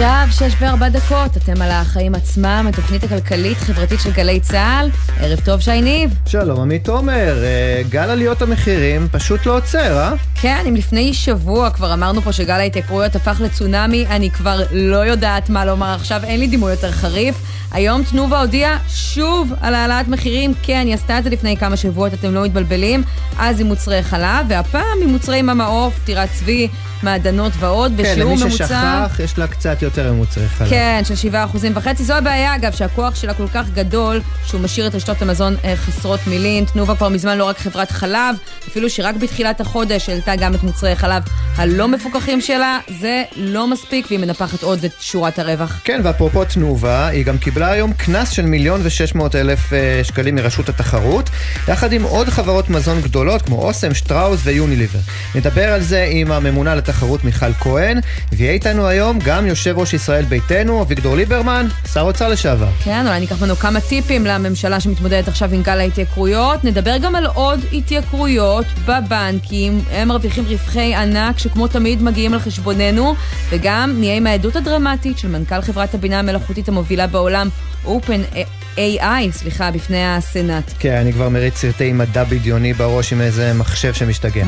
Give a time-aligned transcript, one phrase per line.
[0.00, 4.90] עכשיו שש וארבע דקות, אתם על החיים עצמם, התוכנית הכלכלית-חברתית של גלי צה"ל.
[5.20, 6.14] ערב טוב, שי ניב.
[6.26, 7.44] שלום, עמית עומר.
[7.44, 10.12] אה, גל עליות המחירים פשוט לא עוצר, אה?
[10.40, 15.50] כן, אם לפני שבוע כבר אמרנו פה שגל ההתייקרויות הפך לצונאמי, אני כבר לא יודעת
[15.50, 17.34] מה לומר עכשיו, אין לי דימוי יותר חריף.
[17.72, 20.52] היום תנובה הודיעה שוב על העלאת מחירים.
[20.62, 23.02] כן, היא עשתה את זה לפני כמה שבועות, אתם לא מתבלבלים.
[23.38, 26.68] אז עם מוצרי חלב, והפעם עם מוצרי ממעוף, טירת צבי,
[27.02, 28.66] מעדנות ועוד, כן, בשיעור למי ממוצע...
[28.66, 30.68] ששכח, יש לה קצת יותר ממוצרי חלב.
[30.70, 32.04] כן, של 7 אחוזים וחצי.
[32.04, 36.20] זו הבעיה, אגב, שהכוח שלה כל כך גדול, שהוא משאיר את רשתות המזון אה, חסרות
[36.26, 36.64] מילים.
[36.64, 38.36] תנובה כבר מזמן לא רק חברת חלב,
[38.68, 41.22] אפילו שרק בתחילת החודש העלתה גם את מוצרי החלב
[41.56, 42.78] הלא מפוקחים שלה.
[43.00, 45.80] זה לא מספיק, והיא מנפחת עוד את שורת הרווח.
[45.84, 50.34] כן, ואפרופו תנובה, היא גם קיבלה היום קנס של מיליון ושש מאות אלף אה, שקלים
[50.34, 51.30] מרשות התחרות,
[51.68, 54.98] יחד עם עוד חברות מזון גדולות כמו אוסם, שטראוס ויוניליבר.
[55.34, 57.98] נדבר על זה עם הממונה לתחרות מיכל כהן,
[58.32, 62.68] ויהיה איתנו היום גם יושב ראש ישראל ביתנו, אביגדור ליברמן, שר אוצר לשעבר.
[62.84, 66.64] כן, אולי ניקח ממנו כמה טיפים לממשלה שמתמודדת עכשיו עם גל ההתייקרויות.
[66.64, 69.80] נדבר גם על עוד התייקרויות בבנקים.
[69.90, 73.14] הם מרוויחים רווחי ענק שכמו תמיד מגיעים על חשבוננו,
[73.50, 77.48] וגם נהיה עם העדות הדרמטית של מנכ"ל חברת הבינה המלאכותית המובילה בעולם,
[77.84, 78.36] Open
[78.76, 80.72] AI, סליחה, בפני הסנאט.
[80.78, 84.44] כן, אני כבר מריץ סרטי מדע בדיוני בראש עם איזה מחשב שמשתגע.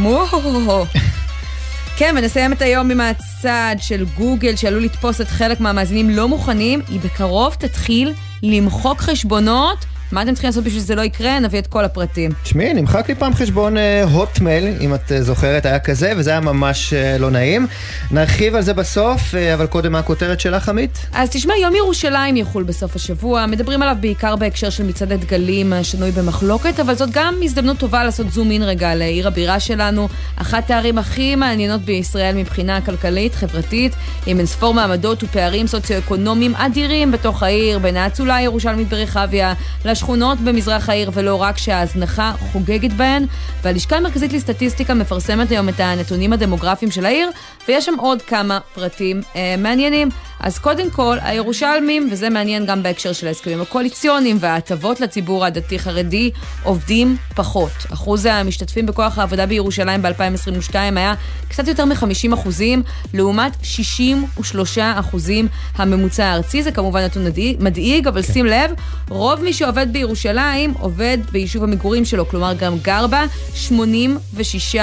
[2.03, 6.81] כן, ונסיים את היום עם הצעד של גוגל שעלול לתפוס את חלק מהמאזינים לא מוכנים.
[6.89, 9.92] היא בקרוב תתחיל למחוק חשבונות.
[10.13, 11.41] מה אתם צריכים לעשות בשביל שזה לא יקרה?
[11.41, 12.31] נביא את כל הפרטים.
[12.43, 13.77] תשמעי, נמחק לי פעם חשבון
[14.13, 17.67] הוטמייל, אם את אה, זוכרת, היה כזה, וזה היה ממש אה, לא נעים.
[18.11, 20.99] נרחיב על זה בסוף, אה, אבל קודם מה הכותרת שלך, עמית?
[21.13, 23.47] אז תשמע, יום ירושלים יחול בסוף השבוע.
[23.47, 28.31] מדברים עליו בעיקר בהקשר של מצעד הדגלים השנוי במחלוקת, אבל זאת גם הזדמנות טובה לעשות
[28.31, 30.09] זום אין רגע לעיר הבירה שלנו.
[30.37, 33.93] אחת הערים הכי מעניינות בישראל מבחינה כלכלית, חברתית,
[34.27, 39.55] עם אינספור מעמדות ופערים סוציו-אקונומיים אדירים בתוך העיר, בין האצולה הירושלמית ברחביה,
[40.03, 43.27] לשכונות במזרח העיר, ולא רק שההזנחה חוגגת בהן.
[43.63, 47.31] והלשכה המרכזית לסטטיסטיקה מפרסמת היום את הנתונים הדמוגרפיים של העיר,
[47.69, 50.09] ויש שם עוד כמה פרטים אה, מעניינים.
[50.43, 56.31] אז קודם כל, הירושלמים, וזה מעניין גם בהקשר של ההסכמים הקואליציוניים וההטבות לציבור הדתי-חרדי,
[56.62, 57.71] עובדים פחות.
[57.93, 61.15] אחוז המשתתפים בכוח העבודה בירושלים ב-2022 היה
[61.49, 62.83] קצת יותר מ-50 אחוזים,
[63.15, 66.62] לעומת 63 אחוזים הממוצע הארצי.
[66.62, 67.27] זה כמובן נתון
[67.59, 68.33] מדאיג, אבל כן.
[68.33, 68.71] שים לב,
[69.09, 73.25] רוב מי שעובד בירושלים עובד ביישוב המגורים שלו, כלומר גם גר בה
[73.55, 74.77] 86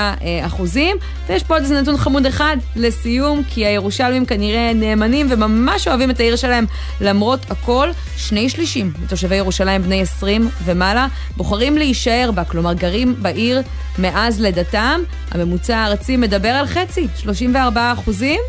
[0.46, 0.98] אחוזים.
[1.28, 6.20] ויש פה עוד איזה נתון חמוד אחד לסיום, כי הירושלמים כנראה נאמנים וממש אוהבים את
[6.20, 6.66] העיר שלהם
[7.02, 7.90] למרות הכל.
[8.18, 11.08] שני שלישים מתושבי ירושלים בני 20 ומעלה
[11.38, 13.62] בוחרים להישאר בה, כלומר גרים בעיר
[14.00, 15.02] מאז לידתם.
[15.32, 18.40] הממוצע הארצי מדבר על חצי, 34 אחוזים.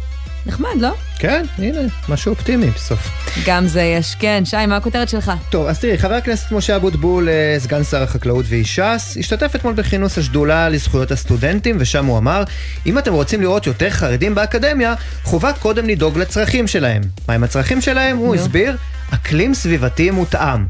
[0.46, 0.94] נחמד, לא?
[1.18, 3.10] כן, הנה, משהו אופטימי בסוף.
[3.46, 4.42] גם זה יש, כן.
[4.44, 5.32] שי, מה הכותרת שלך?
[5.50, 9.74] טוב, אז תראי, חבר הכנסת משה אבוטבול, אה, סגן שר החקלאות ואיש ש"ס, השתתף אתמול
[9.74, 12.42] בכינוס השדולה לזכויות הסטודנטים, ושם הוא אמר,
[12.86, 17.02] אם אתם רוצים לראות יותר חרדים באקדמיה, חובה קודם לדאוג לצרכים שלהם.
[17.28, 18.16] מהם הצרכים שלהם?
[18.16, 18.76] הוא הסביר,
[19.10, 20.66] אקלים סביבתי מותאם.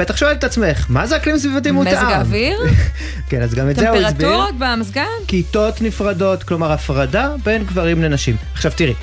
[0.00, 1.92] בטח שואלת את עצמך, מה זה אקלים סביבתי מותאם?
[1.92, 2.58] מזג האוויר?
[3.28, 4.28] כן, אז גם את זה הוא הסביר.
[4.28, 5.04] טמפרטורות במזגן?
[5.26, 8.36] כיתות נפרדות, כלומר הפרדה בין גברים לנשים.
[8.52, 8.94] עכשיו תראי,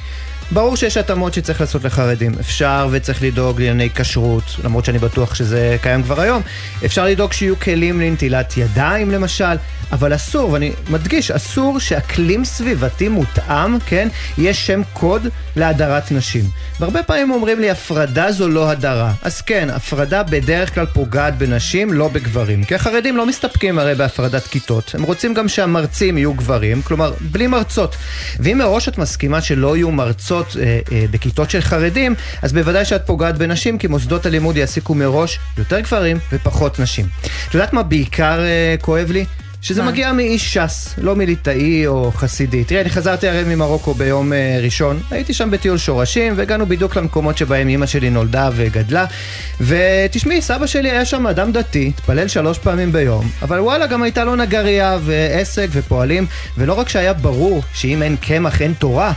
[0.52, 2.32] ברור שיש התאמות שצריך לעשות לחרדים.
[2.40, 6.42] אפשר וצריך לדאוג לענייני כשרות, למרות שאני בטוח שזה קיים כבר היום.
[6.86, 9.56] אפשר לדאוג שיהיו כלים לנטילת ידיים למשל,
[9.92, 16.46] אבל אסור, ואני מדגיש, אסור שאקלים סביבתי מותאם, כן, יהיה שם קוד להדרת נשים.
[16.80, 19.14] והרבה פעמים אומרים לי, הפרדה זו לא הדרה.
[19.22, 22.64] אז כן, הפרדה בדרך כלל פוגעת בנשים, לא בגברים.
[22.64, 24.92] כי החרדים לא מסתפקים הרי בהפרדת כיתות.
[24.94, 27.96] הם רוצים גם שהמרצים יהיו גברים, כלומר, בלי מרצות.
[28.40, 33.06] ואם מראש את מסכימה שלא יהיו מרצות אה, אה, בכיתות של חרדים, אז בוודאי שאת
[33.06, 37.06] פוגעת בנשים, כי מוסדות הלימוד יעסיקו מראש יותר גברים ופחות נשים.
[37.50, 39.26] את יודעת מה בעיקר אה, כואב לי?
[39.62, 39.92] שזה מה?
[39.92, 42.64] מגיע מאיש ש"ס, לא מליטאי או חסידי.
[42.64, 47.38] תראה, אני חזרתי הרי ממרוקו ביום uh, ראשון, הייתי שם בטיול שורשים, והגענו בדיוק למקומות
[47.38, 49.06] שבהם אימא שלי נולדה וגדלה.
[49.62, 54.24] ותשמעי, סבא שלי היה שם אדם דתי, התפלל שלוש פעמים ביום, אבל וואלה, גם הייתה
[54.24, 56.26] לו נגרייה ועסק ופועלים,
[56.58, 59.14] ולא רק שהיה ברור שאם אין קמח אין תורה,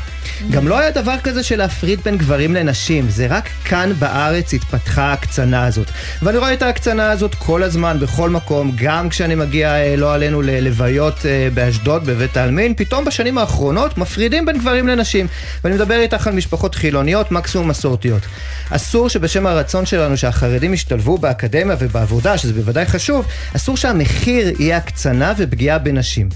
[0.51, 5.03] גם לא היה דבר כזה של להפריד בין גברים לנשים, זה רק כאן בארץ התפתחה
[5.03, 5.87] ההקצנה הזאת.
[6.23, 10.30] ואני רואה את ההקצנה הזאת כל הזמן, בכל מקום, גם כשאני מגיע, אה, לא עלינו,
[10.39, 15.27] ללוויות אה, באשדוד, בבית העלמין, פתאום בשנים האחרונות מפרידים בין גברים לנשים.
[15.65, 18.23] ואני מדבר איתך על משפחות חילוניות, מקסימום מסורתיות.
[18.71, 25.33] אסור שבשם הרצון שלנו שהחרדים ישתלבו באקדמיה ובעבודה, שזה בוודאי חשוב, אסור שהמחיר יהיה הקצנה
[25.39, 26.29] ופגיעה בנשים.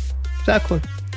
[0.47, 0.77] זה הכל.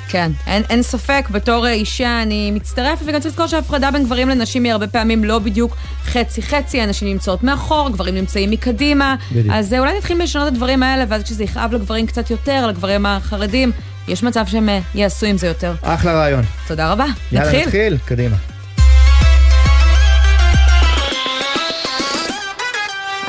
[0.10, 4.64] כן, אין, אין ספק, בתור אישה אני מצטרפת, וגם צריך לזכור שההפרדה בין גברים לנשים
[4.64, 5.76] היא הרבה פעמים לא בדיוק
[6.06, 9.54] חצי-חצי, הנשים נמצאות מאחור, גברים נמצאים מקדימה, בדיוק.
[9.54, 13.72] אז אולי נתחיל לשנות את הדברים האלה, ואז כשזה יכאב לגברים קצת יותר, לגברים החרדים,
[14.08, 15.74] יש מצב שהם יעשו עם זה יותר.
[15.82, 16.44] אחלה רעיון.
[16.68, 17.06] תודה רבה.
[17.32, 17.66] יאללה, נתחיל.
[17.66, 18.36] נתחיל, קדימה.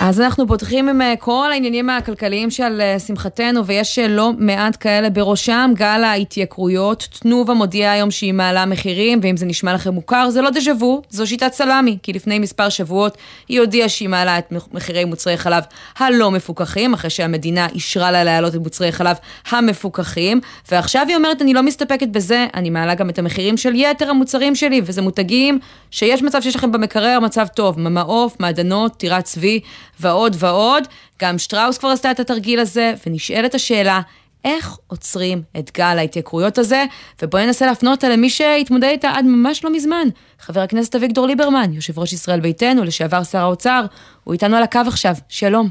[0.01, 4.77] אז אנחנו פותחים עם אה, כל העניינים הכלכליים של אה, שמחתנו, ויש אה, לא מעט
[4.81, 5.71] כאלה בראשם.
[5.75, 10.51] גל ההתייקרויות, תנובה מודיעה היום שהיא מעלה מחירים, ואם זה נשמע לכם מוכר, זה לא
[10.51, 13.19] דז'ה וו, זו שיטת סלאמי, כי לפני מספר שבועות
[13.49, 15.63] היא הודיעה שהיא מעלה את מחירי מוצרי חלב
[15.99, 19.17] הלא מפוקחים, אחרי שהמדינה אישרה לה להעלות את מוצרי חלב
[19.51, 20.41] המפוקחים,
[20.71, 24.55] ועכשיו היא אומרת, אני לא מסתפקת בזה, אני מעלה גם את המחירים של יתר המוצרים
[24.55, 25.59] שלי, וזה מותגים
[25.91, 29.61] שיש מצב שיש לכם במקרר מצב טוב, ממעוף, מעדנות, טירת צבי.
[30.01, 30.85] ועוד ועוד.
[31.23, 34.01] גם שטראוס כבר עשתה את התרגיל הזה, ונשאלת השאלה,
[34.45, 36.85] איך עוצרים את גל ההתייקרויות הזה?
[37.23, 40.09] ובואי ננסה להפנות אותה למי שהתמודד איתה עד ממש לא מזמן,
[40.41, 43.85] חבר הכנסת אביגדור ליברמן, יושב ראש ישראל ביתנו, לשעבר שר האוצר,
[44.25, 45.71] הוא איתנו על הקו עכשיו, שלום.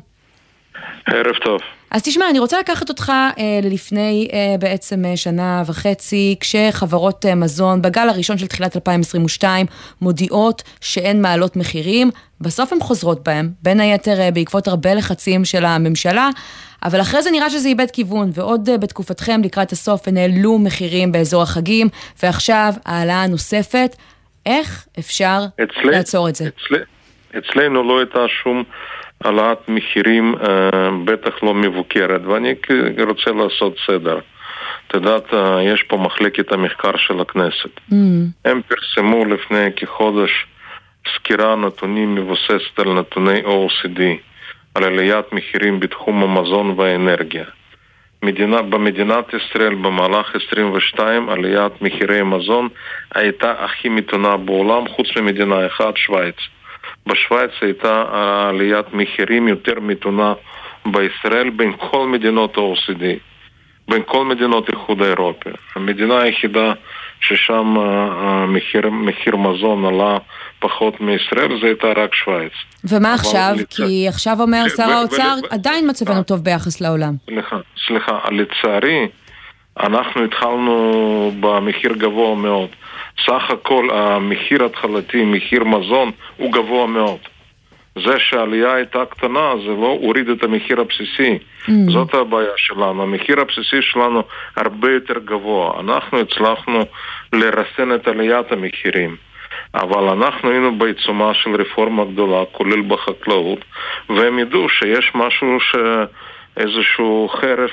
[1.06, 1.77] ערב טוב.
[1.92, 7.36] אז תשמע, אני רוצה לקחת אותך אה, ללפני אה, בעצם אה, שנה וחצי, כשחברות אה,
[7.36, 9.66] מזון בגל הראשון של תחילת 2022
[10.02, 12.10] מודיעות שהן מעלות מחירים,
[12.42, 16.30] בסוף הן חוזרות בהם, בין היתר אה, בעקבות הרבה לחצים של הממשלה,
[16.84, 21.12] אבל אחרי זה נראה שזה איבד כיוון, ועוד אה, בתקופתכם לקראת הסוף הן העלו מחירים
[21.12, 21.88] באזור החגים,
[22.24, 23.96] ועכשיו העלאה נוספת.
[24.46, 26.46] איך אפשר אצלי, לעצור את זה?
[26.48, 26.80] אצלי,
[27.38, 28.64] אצלנו לא הייתה שום...
[29.24, 32.54] העלאת מחירים אה, בטח לא מבוקרת, ואני
[33.08, 34.20] רוצה לעשות סדר.
[34.88, 37.78] את יודעת, אה, יש פה מחלקת המחקר של הכנסת.
[37.92, 37.94] Mm.
[38.46, 40.46] הם פרסמו לפני כחודש
[41.16, 44.02] סקירה נתונים מבוססת על נתוני OECD,
[44.76, 47.46] על עליית מחירים בתחום המזון והאנרגיה.
[48.24, 52.70] מדינה, במדינת ישראל במהלך 22 עליית מחירי מזון
[53.16, 56.36] הייתה הכי מתונה בעולם, חוץ ממדינה אחת, שווייץ.
[57.08, 58.04] בשוויץ הייתה
[58.50, 60.34] עליית מחירים יותר מתונה
[60.86, 63.04] בישראל בין כל מדינות ה-OCD,
[63.88, 65.50] בין כל מדינות האיחוד האירופי.
[65.76, 66.74] המדינה היחידה
[67.22, 70.18] ששם המחיר, מחיר מזון עלה
[70.60, 72.52] פחות מישראל, זה הייתה רק שווייץ.
[72.84, 73.54] ומה עכשיו?
[73.56, 73.76] לצ...
[73.76, 77.14] כי עכשיו אומר שר האוצר, עדיין מצבנו טוב ביחס לעולם.
[77.30, 77.58] סליחה,
[77.88, 79.08] סליחה, לצערי,
[79.80, 82.70] אנחנו התחלנו במחיר גבוה מאוד.
[83.26, 87.20] סך הכל המחיר התחלתי, מחיר מזון, הוא גבוה מאוד.
[88.06, 91.38] זה שהעלייה הייתה קטנה, זה לא הוריד את המחיר הבסיסי.
[91.68, 91.72] Mm.
[91.88, 93.04] זאת הבעיה שלנו.
[93.04, 94.24] המחיר הבסיסי שלנו
[94.56, 95.80] הרבה יותר גבוה.
[95.80, 96.86] אנחנו הצלחנו
[97.34, 99.16] לרסן את עליית המחירים.
[99.74, 103.60] אבל אנחנו היינו בעיצומה של רפורמה גדולה, כולל בחקלאות,
[104.10, 105.76] והם ידעו שיש משהו, ש...
[106.58, 107.72] איזשהו חרף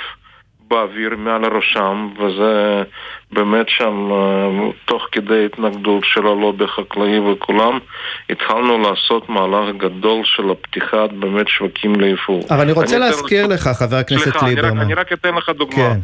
[0.69, 2.83] באוויר מעל ראשם, וזה
[3.33, 7.79] באמת שם, אה, תוך כדי התנגדות של הלובי החקלאי וכולם,
[8.31, 12.41] התחלנו לעשות מהלך גדול של הפתיחת באמת שווקים ליפור.
[12.51, 14.71] אבל אני רוצה אני להזכיר לך, חבר הכנסת ליברמן.
[14.71, 15.77] סליחה, אני רק אתן לך דוגמה.
[15.77, 16.01] כן.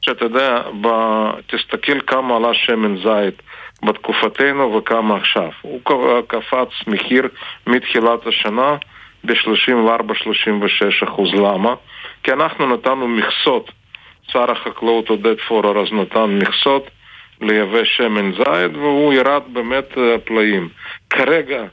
[0.00, 0.88] שאתה יודע, ב...
[1.46, 3.42] תסתכל כמה עלה שמן זית
[3.82, 5.50] בתקופתנו וכמה עכשיו.
[5.62, 5.80] הוא
[6.26, 7.28] קפץ מחיר
[7.66, 8.76] מתחילת השנה
[9.24, 11.34] ב-34-36 אחוז.
[11.34, 11.74] למה?
[12.22, 13.70] כי אנחנו נתנו מכסות
[14.32, 16.90] שר החקלאות עודד פורר אז נתן מכסות
[17.40, 20.68] לייבא שמן זית והוא ירד באמת אה, פלאים.
[21.10, 21.64] כרגע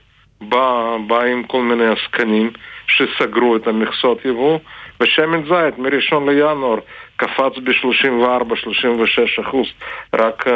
[0.42, 2.52] בא, באים כל מיני עסקנים
[2.88, 4.60] שסגרו את המכסות יבוא
[5.00, 6.80] ושמן זית מראשון לינואר
[7.18, 9.68] קפץ ב-34-36 אחוז,
[10.16, 10.52] רק uh,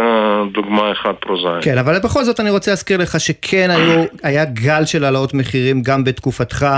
[0.53, 1.63] דוגמה אחת פרוזאית.
[1.63, 5.81] כן, אבל בכל זאת אני רוצה להזכיר לך שכן היו, היה גל של העלאות מחירים
[5.81, 6.77] גם בתקופתך, אה,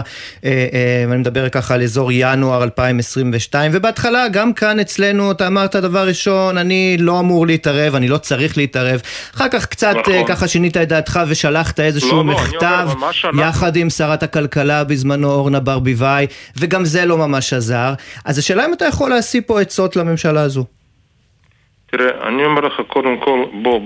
[0.74, 6.08] אה, אני מדבר ככה על אזור ינואר 2022, ובהתחלה גם כאן אצלנו אתה אמרת דבר
[6.08, 9.02] ראשון, אני לא אמור להתערב, אני לא צריך להתערב,
[9.36, 10.14] אחר כך קצת נכון.
[10.14, 12.90] אה, ככה שינית את דעתך ושלחת איזשהו לא, לא מכתב,
[13.34, 17.94] לא, יחד עם שרת הכלכלה בזמנו אורנה ברביבאי, וגם זה לא ממש עזר,
[18.26, 20.66] אז השאלה אם אתה יכול להשיא פה את עצות לממשלה הזו?
[21.86, 23.80] תראה, אני אומר לך קודם כל, בוא,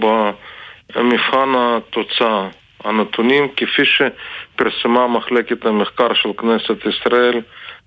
[0.96, 2.48] במבחן התוצאה,
[2.84, 7.41] הנתונים כפי שפרסמה מחלקת המחקר של כנסת ישראל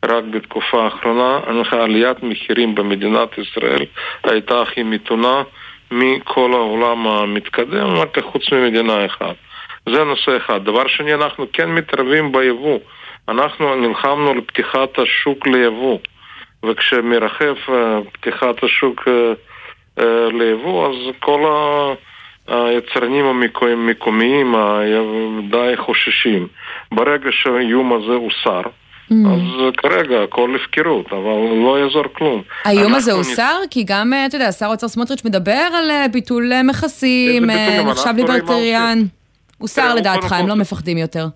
[0.05, 1.41] רק בתקופה האחרונה,
[1.71, 3.85] עליית מחירים במדינת ישראל
[4.25, 5.43] הייתה הכי מתונה
[5.91, 9.37] מכל העולם המתקדם, אמרתי חוץ ממדינה אחת.
[9.89, 10.65] זה נושא אחד.
[10.65, 12.79] דבר שני, אנחנו כן מתערבים ביבוא.
[13.29, 15.99] אנחנו נלחמנו על פתיחת השוק ליבוא.
[16.69, 19.33] וכשמרחב אה, פתיחת השוק אה,
[19.99, 21.41] אה, ליבוא, אז כל
[22.49, 24.55] היצרנים המקומיים
[25.51, 26.47] די חוששים.
[26.93, 28.63] ברגע שהאיום הזה הוסר,
[29.11, 32.43] אז כרגע הכל הפקרות, אבל לא יעזור כלום.
[32.65, 33.59] האיום הזה הוסר?
[33.71, 37.51] כי גם, אתה יודע, שר האוצר סמוטריץ' מדבר על ביטול מכסים,
[37.87, 38.99] נחשב ליברטריאן.
[39.59, 41.27] הוסר לדעתך, הם לא מפחדים יותר.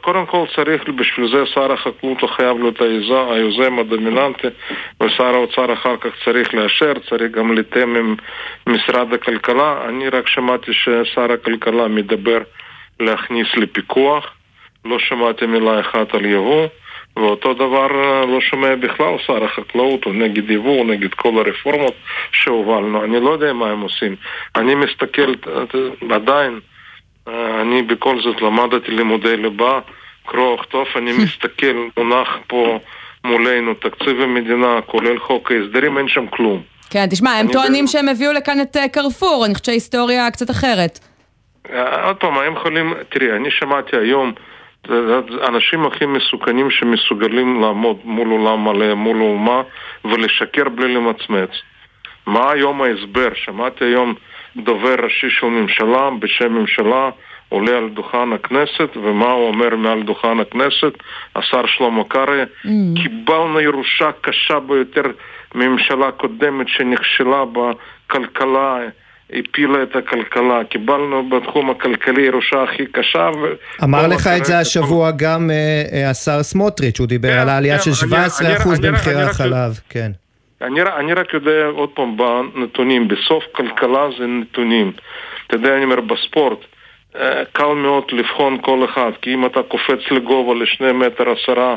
[0.00, 4.48] קודם כל צריך, בשביל זה שר החקלאות הוא חייב להיות היוזם הדומיננטי
[5.02, 8.16] ושר האוצר אחר כך צריך לאשר, צריך גם לתאם עם
[8.66, 9.84] משרד הכלכלה.
[9.88, 12.38] אני רק שמעתי ששר הכלכלה מדבר
[13.00, 14.26] להכניס לפיקוח,
[14.84, 16.66] לא שמעתי מילה אחת על יבוא
[17.16, 17.86] ואותו דבר
[18.26, 21.94] לא שומע בכלל שר החקלאות, הוא נגד יבוא, הוא נגד כל הרפורמות
[22.32, 23.04] שהובלנו.
[23.04, 24.16] אני לא יודע מה הם עושים.
[24.56, 25.34] אני מסתכל
[26.10, 26.60] עדיין
[27.26, 29.80] אני בכל זאת למדתי לימודי ליבה,
[30.26, 32.78] קרוא וכתוב, אני מסתכל, מונח פה
[33.24, 36.62] מולנו תקציב המדינה, כולל חוק ההסדרים, אין שם כלום.
[36.90, 40.98] כן, תשמע, הם טוענים שהם הביאו לכאן את קרפור, אני חושבת שההיסטוריה קצת אחרת.
[42.04, 44.32] עוד פעם, הם יכולים, תראי, אני שמעתי היום,
[45.42, 49.62] האנשים הכי מסוכנים שמסוגלים לעמוד מול עולם מלא, מול האומה,
[50.04, 51.50] ולשקר בלי למצמץ.
[52.26, 53.28] מה היום ההסבר?
[53.34, 54.14] שמעתי היום
[54.56, 57.10] דובר ראשי של ממשלה, בשם ממשלה,
[57.48, 60.92] עולה על דוכן הכנסת, ומה הוא אומר מעל דוכן הכנסת?
[61.36, 62.68] השר שלמה קרעי, mm.
[63.02, 65.02] קיבלנו ירושה קשה ביותר
[65.54, 68.78] מממשלה קודמת שנכשלה בכלכלה,
[69.32, 70.64] הפילה את הכלכלה.
[70.70, 73.30] קיבלנו בתחום הכלכלי ירושה הכי קשה.
[73.42, 73.46] ו...
[73.84, 77.92] אמר לך את זה השבוע גם uh, השר סמוטריץ', הוא דיבר כן, על העלייה כן,
[77.92, 79.80] של 17% במחירי החלב.
[79.88, 80.10] כן.
[80.62, 84.92] אני, אני רק יודע עוד פעם בנתונים, בסוף כלכלה זה נתונים.
[85.46, 86.58] אתה יודע, אני אומר, בספורט
[87.16, 91.76] אה, קל מאוד לבחון כל אחד, כי אם אתה קופץ לגובה לשני מטר עשרה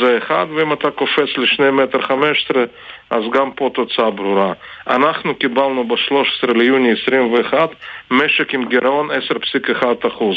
[0.00, 2.64] זה אחד, ואם אתה קופץ לשני מטר חמש עשרה
[3.10, 4.52] אז גם פה תוצאה ברורה.
[4.86, 7.70] אנחנו קיבלנו ב-13 ליוני 21
[8.10, 10.36] משק עם גירעון 10.1 אחוז.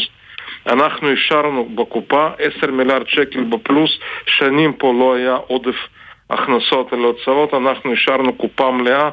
[0.67, 5.75] אנחנו השארנו בקופה 10 מיליארד שקל בפלוס, שנים פה לא היה עודף
[6.29, 9.09] הכנסות על הוצאות, אנחנו השארנו קופה מלאה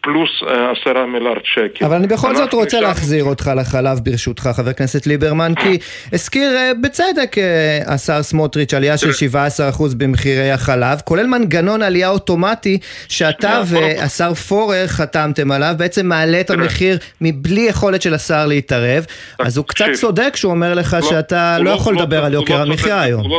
[0.00, 1.84] פלוס אה, עשרה מיליארד שקל.
[1.84, 2.88] אבל אני בכל זאת רוצה השאר...
[2.88, 5.78] להחזיר אותך לחלב ברשותך, חבר הכנסת ליברמן, כי
[6.12, 12.78] הזכיר אה, בצדק אה, השר סמוטריץ' עלייה של 17% במחירי החלב, כולל מנגנון עלייה אוטומטי
[13.08, 19.04] שאתה והשר פורר חתמתם עליו, בעצם מעלה את המחיר מבלי יכולת של השר להתערב,
[19.38, 22.34] אז הוא קצת צודק שהוא אומר לך לא, שאתה לא, לא יכול לא לדבר על
[22.34, 23.20] יוקר המחיה היום.
[23.20, 23.30] הוא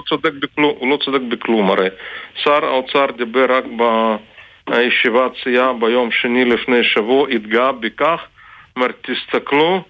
[0.90, 1.88] לא צודק בכלום, הרי
[2.44, 3.84] שר האוצר דיבר רק ב...
[4.68, 8.22] הישיבת סיעה ביום שני לפני שבוע התגאה בכך,
[8.76, 9.84] אומרת, תסתכלו,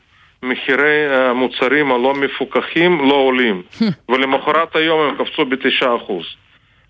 [0.44, 3.62] מחירי המוצרים הלא מפוקחים לא עולים,
[4.10, 6.25] ולמחרת היום הם קפצו בתשעה אחוז.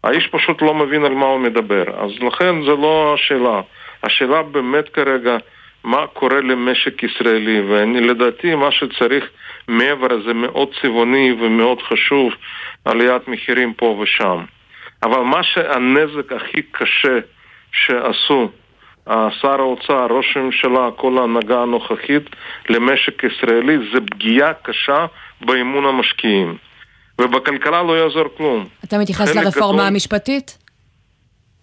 [0.03, 3.61] האיש פשוט לא מבין על מה הוא מדבר, אז לכן זה לא השאלה.
[4.03, 5.37] השאלה באמת כרגע,
[5.83, 9.29] מה קורה למשק ישראלי, ואני לדעתי מה שצריך
[9.67, 12.33] מעבר זה מאוד צבעוני ומאוד חשוב,
[12.85, 14.43] עליית מחירים פה ושם.
[15.03, 17.19] אבל מה שהנזק הכי קשה
[17.71, 18.49] שעשו
[19.41, 22.29] שר האוצר, ראש הממשלה, כל ההנהגה הנוכחית
[22.69, 25.05] למשק ישראלי זה פגיעה קשה
[25.41, 26.57] באמון המשקיעים.
[27.21, 28.65] ובכלכלה לא יעזור כלום.
[28.85, 29.87] אתה מתייחס לרפורמה גדול...
[29.87, 30.57] המשפטית?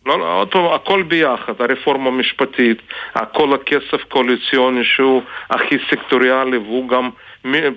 [0.07, 2.83] לא, לא, עוד פעם, הכל ביחד, הרפורמה המשפטית,
[3.15, 7.11] הכל הכסף קואליציוני שהוא הכי סקטוריאלי והוא גם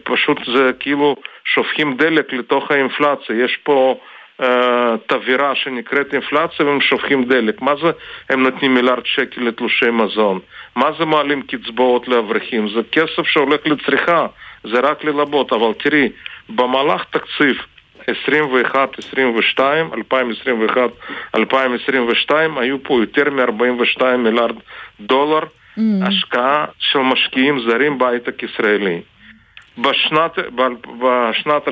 [0.03, 3.95] פשוט זה כאילו שופכים דלק לתוך האינפלציה, יש פה
[4.41, 7.61] אה, תבירה שנקראת אינפלציה והם שופכים דלק.
[7.61, 7.91] מה זה
[8.29, 10.39] הם נותנים מיליארד שקל לתלושי מזון?
[10.75, 12.69] מה זה מעלים קצבאות לאברכים?
[12.69, 14.27] זה כסף שהולך לצריכה,
[14.63, 15.53] זה רק ללבות.
[15.53, 16.09] אבל תראי,
[16.49, 17.55] במהלך תקציב
[18.01, 19.59] 21-22,
[21.35, 24.55] 2021-2022 היו פה יותר מ-42 מיליארד
[24.99, 25.81] דולר mm.
[26.01, 29.01] השקעה של משקיעים זרים בהייטק ישראלי.
[29.77, 30.39] בשנת,
[30.99, 31.71] בשנת 2023-2024,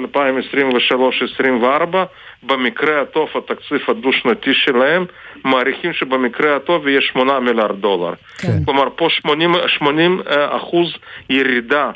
[2.44, 5.06] במקרה הטוב התקציב הדו-שנתי שלהם,
[5.44, 8.14] מעריכים שבמקרה הטוב יהיה 8 מיליארד דולר.
[8.38, 8.64] כן.
[8.66, 10.94] כלומר, פה 80, 80 אה, אחוז
[11.30, 11.92] ירידה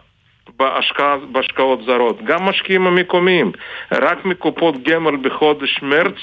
[0.60, 2.24] בהשקעה, בהשקעות זרות.
[2.24, 3.52] גם משקיעים המקומיים,
[3.92, 6.16] רק מקופות גמל בחודש מרץ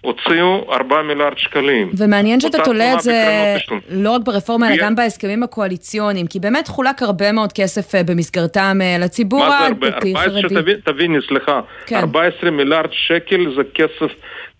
[0.00, 1.90] הוציאו 4 מיליארד שקלים.
[1.96, 3.56] ומעניין שאתה תולה את זה
[3.90, 8.78] לא רק ברפורמה, אלא גם בהסכמים הקואליציוניים, כי באמת חולק הרבה מאוד כסף אה, במסגרתם
[8.82, 10.74] אה, לציבור הדתי-חרדי.
[10.84, 11.96] תביני, סליחה, כן.
[11.96, 14.12] 14 מיליארד שקל זה כסף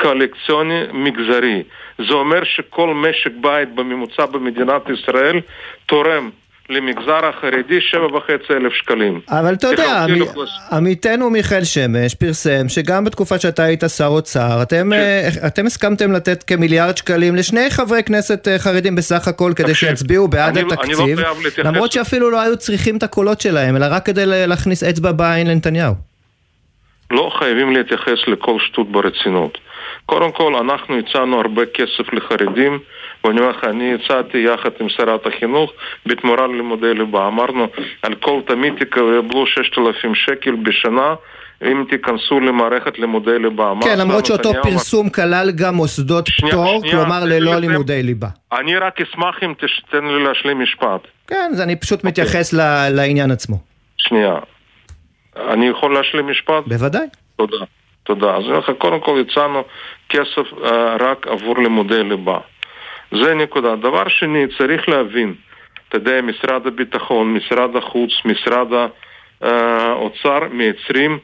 [0.03, 1.63] קואליציוני מגזרי.
[1.99, 5.41] זה אומר שכל משק בית בממוצע במדינת ישראל
[5.87, 6.31] תורם
[6.71, 9.21] למגזר החרדי שבע וחצי אלף שקלים.
[9.31, 10.05] אבל אתה יודע,
[10.73, 16.43] עמיתנו מיכאל שמש פרסם שגם בתקופה שאתה היית שר אוצר, אתם, אה, אתם הסכמתם לתת
[16.43, 21.15] כמיליארד שקלים לשני חברי כנסת אה, חרדים בסך הכל כדי שיצביעו בעד אני, התקציב, אני
[21.15, 25.47] לא למרות שאפילו לא היו צריכים את הקולות שלהם, אלא רק כדי להכניס אצבע בעין
[25.47, 25.95] לנתניהו.
[27.11, 29.59] לא חייבים להתייחס לכל שטות ברצינות.
[30.07, 32.79] קודם כל, אנחנו הצענו הרבה כסף לחרדים,
[33.25, 35.73] ואני אומר לך, אני הצעתי יחד עם שרת החינוך
[36.07, 37.27] בתמורה ללימודי ליבה.
[37.27, 37.69] אמרנו,
[38.03, 41.15] על כל תמיד תקבלו 6,000 שקל בשנה.
[41.63, 43.73] אם תיכנסו למערכת לימודי ליבה.
[43.81, 48.29] כן, למרות שאותו פרסום כלל גם מוסדות פטור, כלומר ללא לימודי ליבה.
[48.53, 51.01] אני רק אשמח אם תתן לי להשלים משפט.
[51.27, 52.11] כן, אז אני פשוט אוקיי.
[52.11, 52.53] מתייחס
[52.91, 53.57] לעניין עצמו.
[53.97, 54.35] שנייה.
[55.37, 56.65] אני יכול להשלים משפט?
[56.67, 57.07] בוודאי.
[57.37, 57.65] תודה.
[58.03, 58.37] תודה.
[58.37, 58.45] אז
[58.79, 59.63] קודם כל הצענו
[60.09, 60.67] כסף uh,
[61.01, 62.39] רק עבור לימודי ליבה.
[63.11, 63.77] זה נקודה.
[63.77, 65.35] דבר שני, צריך להבין,
[65.89, 68.67] אתה יודע, משרד הביטחון, משרד החוץ, משרד
[69.41, 71.19] האוצר מייצרים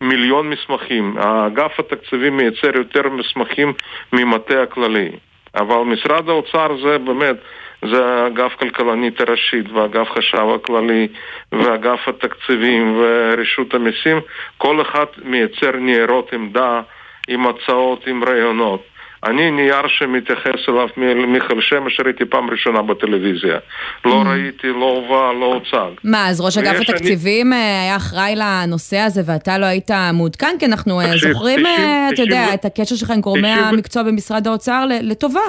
[0.00, 1.14] מיליון מסמכים.
[1.18, 3.72] האגף התקציבי מייצר יותר מסמכים
[4.12, 5.10] ממטה הכללי.
[5.54, 7.36] אבל משרד האוצר זה באמת,
[7.82, 11.08] זה אגף כלכלנית הראשית ואגף חשב הכללי
[11.52, 14.20] ואגף התקציבים ורשות המיסים,
[14.58, 16.80] כל אחד מייצר ניירות עמדה
[17.28, 18.82] עם הצעות, עם רעיונות.
[19.24, 20.88] אני נייר שמתייחס אליו
[21.26, 23.58] מיכאל שמש ראיתי פעם ראשונה בטלוויזיה.
[24.04, 24.28] לא mm.
[24.28, 25.90] ראיתי, לא הובא, לא הוצג.
[26.04, 27.52] מה, אז ראש אגף התקציבים.
[27.52, 30.56] אה, היה אחראי לנושא הזה ואתה לא היית מעודכן?
[30.58, 33.64] כי אנחנו אה, זוכרים, 90, אה, אתה יודע, את הקשר שלך עם גורמי 90...
[33.64, 35.40] המקצוע במשרד האוצר לטובה.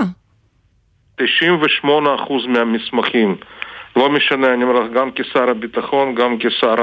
[1.21, 1.23] 98%
[2.47, 3.35] מהמסמכים,
[3.95, 6.75] לא משנה, אני אומר לך, גם כשר הביטחון, גם כשר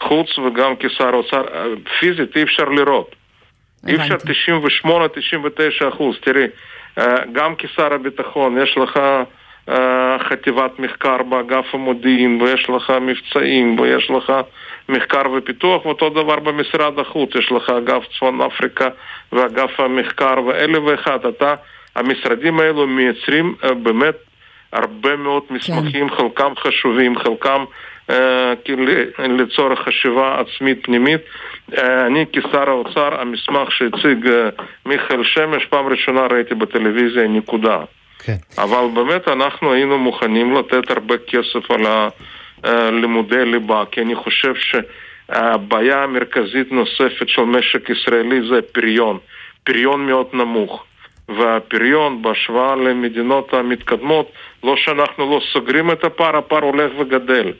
[0.00, 1.42] החוץ וגם כשר האוצר,
[2.00, 3.14] פיזית אי אפשר לראות.
[3.86, 4.16] אי אפשר
[4.86, 6.16] 98-99 אחוז.
[6.20, 6.46] תראי,
[6.98, 9.00] אה, גם כשר הביטחון יש לך
[9.68, 14.32] אה, חטיבת מחקר באגף המודיעין, ויש לך מבצעים, ויש לך
[14.88, 18.88] מחקר ופיתוח, ואותו דבר במשרד החוץ, יש לך אגף צפון אפריקה
[19.32, 21.26] ואגף המחקר ואלה ואחד.
[21.26, 21.54] אתה,
[21.96, 24.14] המשרדים האלו מייצרים אה, באמת
[24.72, 26.16] הרבה מאוד מסמכים, כן.
[26.16, 27.64] חלקם חשובים, חלקם
[29.18, 31.20] לצורך חשיבה עצמית פנימית.
[31.78, 34.48] אה, אני כשר האוצר, המסמך שהציג אה,
[34.86, 37.78] מיכאל שמש, פעם ראשונה ראיתי בטלוויזיה, נקודה.
[38.18, 38.36] כן.
[38.58, 42.10] אבל באמת אנחנו היינו מוכנים לתת הרבה כסף על
[42.90, 49.18] לימודי ליבה, כי אני חושב שהבעיה המרכזית נוספת של משק ישראלי זה פריון.
[49.64, 50.84] פריון מאוד נמוך.
[51.28, 54.32] והפריון בהשוואה למדינות המתקדמות,
[54.64, 57.52] לא שאנחנו לא סוגרים את הפער, הפער הולך וגדל.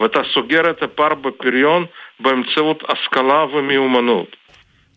[0.00, 1.86] ואתה סוגר את הפער בפריון
[2.20, 4.36] באמצעות השכלה ומיומנות.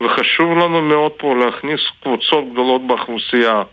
[0.04, 3.64] וחשוב לנו מאוד פה להכניס קבוצות גדולות באוכלוסייה,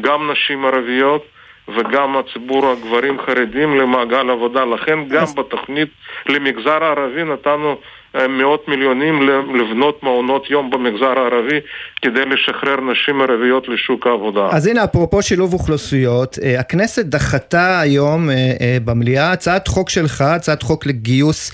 [0.00, 1.26] גם נשים ערביות
[1.68, 4.64] וגם הציבור הגברים חרדים למעגל עבודה.
[4.64, 5.88] לכן גם בתוכנית
[6.26, 7.76] למגזר הערבי נתנו
[8.14, 9.22] מאות מיליונים
[9.54, 11.60] לבנות מעונות יום במגזר הערבי
[12.02, 14.48] כדי לשחרר נשים ערביות לשוק העבודה.
[14.50, 20.20] אז הנה, אפרופו שילוב אוכלוסיות, אה, הכנסת דחתה היום אה, אה, במליאה הצעת חוק שלך,
[20.20, 21.52] הצעת חוק לגיוס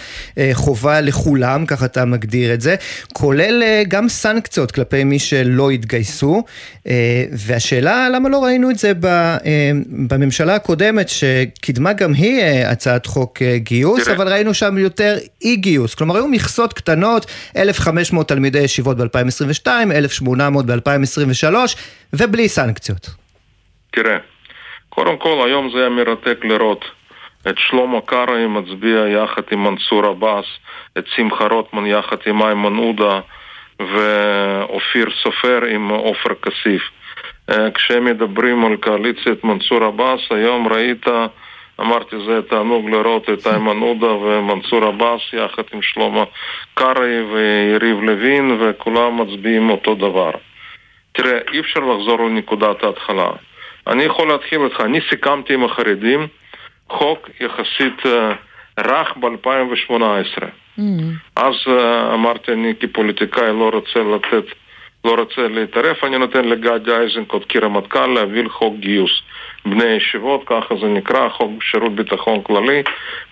[0.53, 2.75] חובה לכולם, ככה אתה מגדיר את זה,
[3.13, 6.43] כולל גם סנקציות כלפי מי שלא התגייסו,
[7.33, 8.93] והשאלה למה לא ראינו את זה
[10.09, 14.09] בממשלה הקודמת, שקידמה גם היא הצעת חוק גיוס.
[14.09, 20.67] אבל ראינו שם יותר אי גיוס, כלומר היו מכסות קטנות, 1,500 תלמידי ישיבות ב-2022, 1,800
[20.67, 21.55] ב-2023,
[22.13, 23.07] ובלי סנקציות.
[23.91, 24.17] תראה,
[24.89, 26.85] קודם כל היום זה היה מרתק לראות
[27.49, 30.45] את שלמה קרעי מצביע יחד עם מנסור עבאס,
[30.99, 33.21] את שמחה רוטמן יחד עם איימן עודה
[33.81, 36.83] ואופיר סופר עם עופר כסיף.
[37.51, 41.07] אה, כשהם מדברים על קואליציית מנסור עבאס, היום ראית
[41.81, 46.25] אמרתי, זה תענוג לראות את איימן עודה ומנסור עבאס יחד עם שלמה
[46.75, 50.31] קרעי ויריב לוין וכולם מצביעים אותו דבר.
[51.13, 53.29] תראה, אי אפשר לחזור לנקודת ההתחלה.
[53.87, 56.27] אני יכול להתחיל איתך, אני סיכמתי עם החרדים
[56.89, 58.09] חוק יחסית uh,
[58.81, 60.43] רך ב-2018.
[60.43, 60.83] Mm-hmm.
[61.37, 64.45] אז uh, אמרתי, אני כפוליטיקאי לא רוצה לתת,
[65.05, 69.23] לא רוצה להתערב, אני נותן לגדי איזנקוט כרמטכ"ל להביא חוק גיוס.
[69.71, 72.83] בני ישיבות, ככה זה נקרא, חוק שירות ביטחון כללי.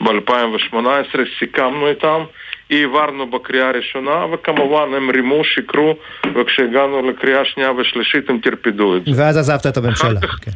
[0.00, 2.24] ב-2018 סיכמנו איתם,
[2.70, 5.94] העברנו בקריאה ראשונה, וכמובן הם רימו, שיקרו,
[6.34, 9.22] וכשהגענו לקריאה שנייה ושלישית הם טרפדו את זה.
[9.22, 10.20] ואז עזבת את הממשלה.
[10.20, 10.50] כן.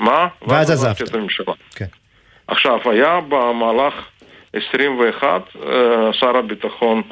[0.00, 0.28] מה?
[0.46, 1.02] ואז עזבת.
[1.02, 1.54] את הממשלה.
[1.74, 1.86] כן.
[2.48, 3.94] עכשיו, היה במהלך
[4.52, 7.02] 21, אה, שר הביטחון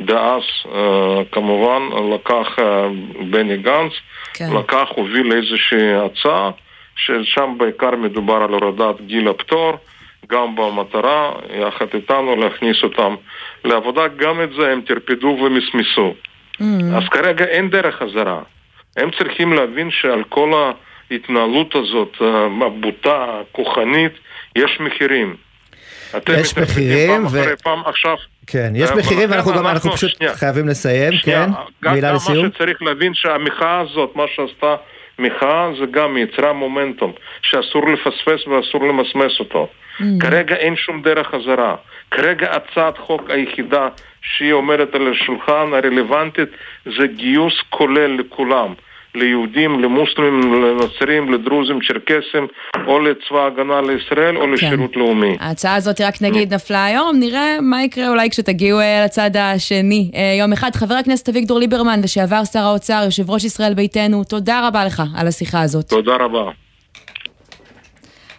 [0.00, 0.42] דאז
[0.74, 1.82] אה, כמובן
[2.14, 2.88] לקח אה,
[3.30, 3.92] בני גנץ,
[4.34, 4.52] כן.
[4.58, 6.50] לקח, הוביל איזושהי הצעה
[6.98, 9.78] ששם בעיקר מדובר על הורדת גיל הפטור,
[10.26, 13.14] גם במטרה, יחד איתנו, להכניס אותם
[13.64, 14.08] לעבודה.
[14.08, 16.14] גם את זה הם טרפדו ומסמסו.
[16.14, 16.96] Mm-hmm.
[16.96, 18.40] אז כרגע אין דרך חזרה.
[18.96, 20.72] הם צריכים להבין שעל כל
[21.10, 22.16] ההתנהלות הזאת,
[22.66, 24.12] הבוטה, הכוחנית,
[24.56, 25.36] יש מחירים.
[26.28, 27.38] יש מחירים ו...
[27.62, 31.50] פעם, עכשיו, כן, יש מחירים ואנחנו גם, אנחנו פשוט חייבים לסיים, כן?
[31.82, 32.44] מילה לסיום.
[32.44, 34.76] מה שצריך להבין שהמחאה הזאת, מה שעשתה
[35.18, 39.68] מחאה זה גם יצרה מומנטום שאסור לפספס ואסור למסמס אותו.
[40.00, 40.04] Mm.
[40.20, 41.76] כרגע אין שום דרך חזרה.
[42.10, 43.88] כרגע הצעת חוק היחידה
[44.22, 46.48] שהיא עומדת על השולחן הרלוונטית
[46.84, 48.74] זה גיוס כולל לכולם.
[49.14, 52.46] ליהודים, למוסלמים, לנוצרים, לדרוזים, צ'רקסים,
[52.86, 54.50] או לצבא ההגנה לישראל או כן.
[54.50, 55.36] לשירות לאומי.
[55.40, 60.10] ההצעה הזאת רק נגיד נפלה היום, נראה מה יקרה אולי כשתגיעו אה, לצד השני.
[60.14, 64.68] אה, יום אחד, חבר הכנסת אביגדור ליברמן, לשעבר שר האוצר, יושב ראש ישראל ביתנו, תודה
[64.68, 65.88] רבה לך על השיחה הזאת.
[65.88, 66.50] תודה רבה.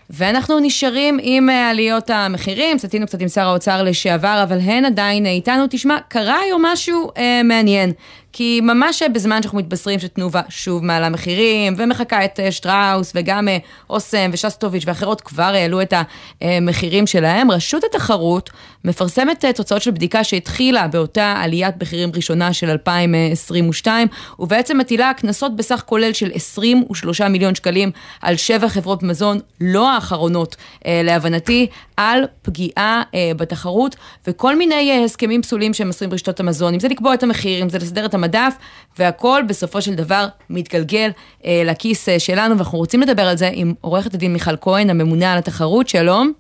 [0.10, 5.26] ואנחנו נשארים עם אה, עליות המחירים, סטינו קצת עם שר האוצר לשעבר, אבל הן עדיין
[5.26, 5.64] איתנו.
[5.70, 7.92] תשמע, קרה היום משהו אה, מעניין.
[8.40, 13.58] כי ממש בזמן שאנחנו מתבשרים שתנובה שוב מעלה מחירים, ומחקה את אה, שטראוס, וגם אה,
[13.90, 15.94] אוסם ושסטוביץ' ואחרות כבר העלו את
[16.42, 18.50] המחירים שלהם, רשות התחרות
[18.86, 24.08] מפרסמת אה, תוצאות של בדיקה שהתחילה באותה עליית מחירים ראשונה של 2022,
[24.40, 30.56] ובעצם מטילה קנסות בסך כולל של 23 מיליון שקלים על שבע חברות מזון, לא האחרונות
[30.86, 33.02] להבנתי, על פגיעה
[33.38, 33.96] בתחרות,
[34.28, 37.78] וכל מיני הסכמים פסולים שהם עושים ברשתות המזון, אם זה לקבוע את המחיר, אם זה
[37.78, 38.56] לסדר את המדף,
[39.00, 41.10] והכל בסופו של דבר מתגלגל
[41.46, 45.34] אה, לכיס אה, שלנו, ואנחנו רוצים לדבר על זה עם עורכת הדין מיכל כהן, הממונה
[45.34, 46.34] על התחרות, שלום.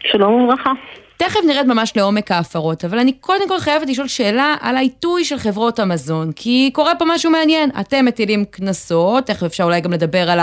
[0.00, 0.70] שלום וברכה.
[1.16, 5.38] תכף נרד ממש לעומק ההפרות, אבל אני קודם כל חייבת לשאול שאלה על העיתוי של
[5.38, 7.70] חברות המזון, כי קורה פה משהו מעניין.
[7.80, 10.40] אתם מטילים קנסות, תכף אפשר אולי גם לדבר על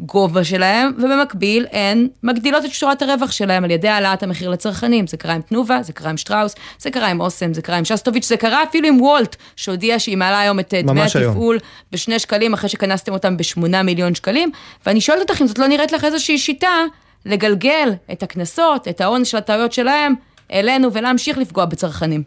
[0.00, 5.06] הגובה שלהם, ובמקביל הן מגדילות את שורת הרווח שלהם על ידי העלאת המחיר לצרכנים.
[5.06, 7.84] זה קרה עם תנובה, זה קרה עם שטראוס, זה קרה עם אוסם, זה קרה עם
[7.84, 11.58] שסטוביץ', זה קרה אפילו עם וולט, שהודיע שהיא מעלה היום את דמי התפעול
[11.92, 14.50] בשני שקלים, אחרי שכנסתם אותם בשמונה מיליון שקלים.
[14.86, 16.84] ואני שואלת אותך אם זאת לא נראית לך איזושהי שיטה
[17.26, 20.14] לגלגל את הקנסות, את ההון של הטעויות שלהם,
[20.52, 22.22] אלינו ולהמשיך לפגוע בצרכנים.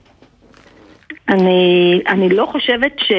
[1.29, 3.11] אני, אני לא חושבת ש,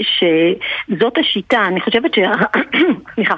[0.00, 2.18] שזאת השיטה, אני חושבת ש...
[3.14, 3.34] סליחה,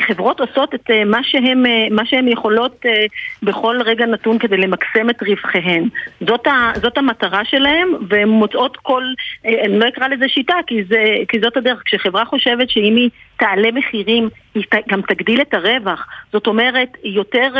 [0.00, 3.04] חברות עושות את אה, מה שהן מה שהן יכולות אה,
[3.42, 5.88] בכל רגע נתון כדי למקסם את רווחיהן.
[6.20, 9.02] זאת, ה, זאת המטרה שלהן, והן מוצאות כל...
[9.46, 11.82] אה, אני לא אקרא לזה שיטה, כי, זה, כי זאת הדרך.
[11.84, 13.10] כשחברה חושבת שאם היא
[13.40, 16.06] תעלה מחירים, היא גם תגדיל את הרווח.
[16.32, 17.54] זאת אומרת, יותר,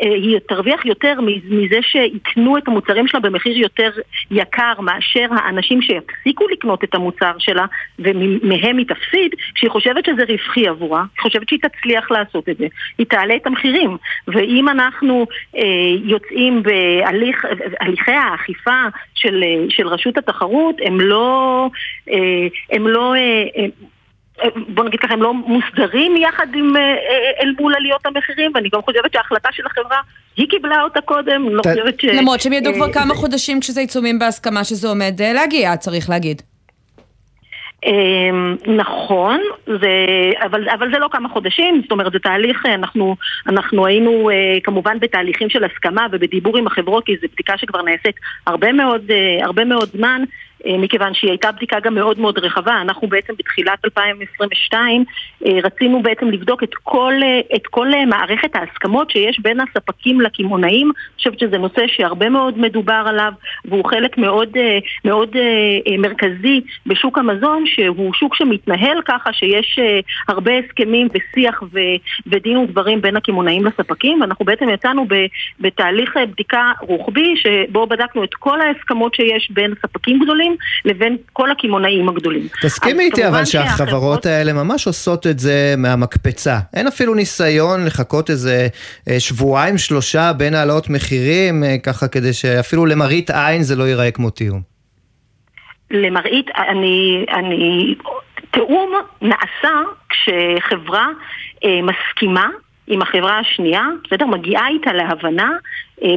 [0.00, 1.14] היא תרוויח יותר
[1.50, 3.90] מזה שיקנו את המוצרים שלה במחיר יותר
[4.30, 7.66] יקר מאשר האנשים שיפסיקו לקנות את המוצר שלה
[7.98, 12.66] ומהם היא תפסיד, כשהיא חושבת שזה רווחי עבורה, היא חושבת שהיא תצליח לעשות את זה,
[12.98, 13.96] היא תעלה את המחירים.
[14.28, 15.62] ואם אנחנו אה,
[16.04, 18.82] יוצאים בהליכי האכיפה
[19.14, 21.68] של, של רשות התחרות, הם לא...
[22.10, 23.66] אה, הם לא אה,
[24.68, 28.68] בוא נגיד ככה, הם לא מוסדרים יחד עם, אה, אה, אל מול עליות המחירים, ואני
[28.72, 29.98] גם חושבת שההחלטה של החברה,
[30.36, 32.04] היא קיבלה אותה קודם, לא חושבת ש...
[32.04, 36.42] למרות שהם ידעו כבר אה, כמה חודשים כשזה עיצומים בהסכמה שזה עומד להגיע, צריך להגיד.
[38.66, 39.88] נכון, זה,
[40.44, 44.30] אבל, אבל זה לא כמה חודשים, זאת אומרת זה תהליך, אנחנו, אנחנו היינו
[44.64, 49.10] כמובן בתהליכים של הסכמה ובדיבור עם החברות כי זו בדיקה שכבר נעשית הרבה מאוד,
[49.42, 50.22] הרבה מאוד זמן
[50.66, 52.80] מכיוון שהיא הייתה בדיקה גם מאוד מאוד רחבה.
[52.80, 55.04] אנחנו בעצם בתחילת 2022
[55.46, 60.86] אה, רצינו בעצם לבדוק את כל, אה, את כל מערכת ההסכמות שיש בין הספקים לקמעונאים.
[60.86, 63.32] אני חושבת שזה נושא שהרבה מאוד מדובר עליו
[63.64, 64.56] והוא חלק מאוד,
[65.04, 65.36] מאוד
[65.98, 69.78] מרכזי בשוק המזון, שהוא שוק שמתנהל ככה שיש
[70.28, 71.62] הרבה הסכמים ושיח
[72.26, 74.20] ודין ודברים בין הקמעונאים לספקים.
[74.20, 75.06] ואנחנו בעצם יצאנו
[75.60, 81.50] בתהליך בדיקה רוחבי שבו בדקנו את כל ההסכמות שיש בין ספקים גדולים הגדולים לבין כל
[81.50, 82.48] הקמעונאים הגדולים.
[82.62, 86.58] תסכימי איתי אבל שהחברות האלה ממש עושות את זה מהמקפצה.
[86.74, 88.68] אין אפילו ניסיון לחכות איזה
[89.08, 94.10] אה, שבועיים שלושה בין העלאות מחירים, אה, ככה כדי שאפילו למראית עין זה לא ייראה
[94.10, 94.60] כמו תיאום.
[95.90, 97.94] למראית, אני, אני,
[98.50, 99.74] תיאום נעשה
[100.08, 101.06] כשחברה
[101.64, 102.48] אה, מסכימה
[102.86, 104.26] עם החברה השנייה, בסדר?
[104.26, 105.50] מגיעה איתה להבנה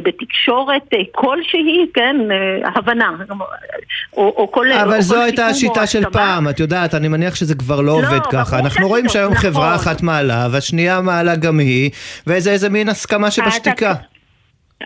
[0.04, 3.10] בתקשורת אה, כלשהי, כן, אה, הבנה,
[4.16, 4.72] או, או כל...
[4.72, 7.86] אבל או זו כל הייתה השיטה של פעם, את יודעת, אני מניח שזה כבר לא,
[7.86, 8.58] לא עובד ככה.
[8.58, 9.50] אנחנו רואים שהיום נכון.
[9.50, 11.90] חברה אחת מעלה, והשנייה מעלה גם היא,
[12.26, 13.94] וזה איזה מין הסכמה שבשתיקה.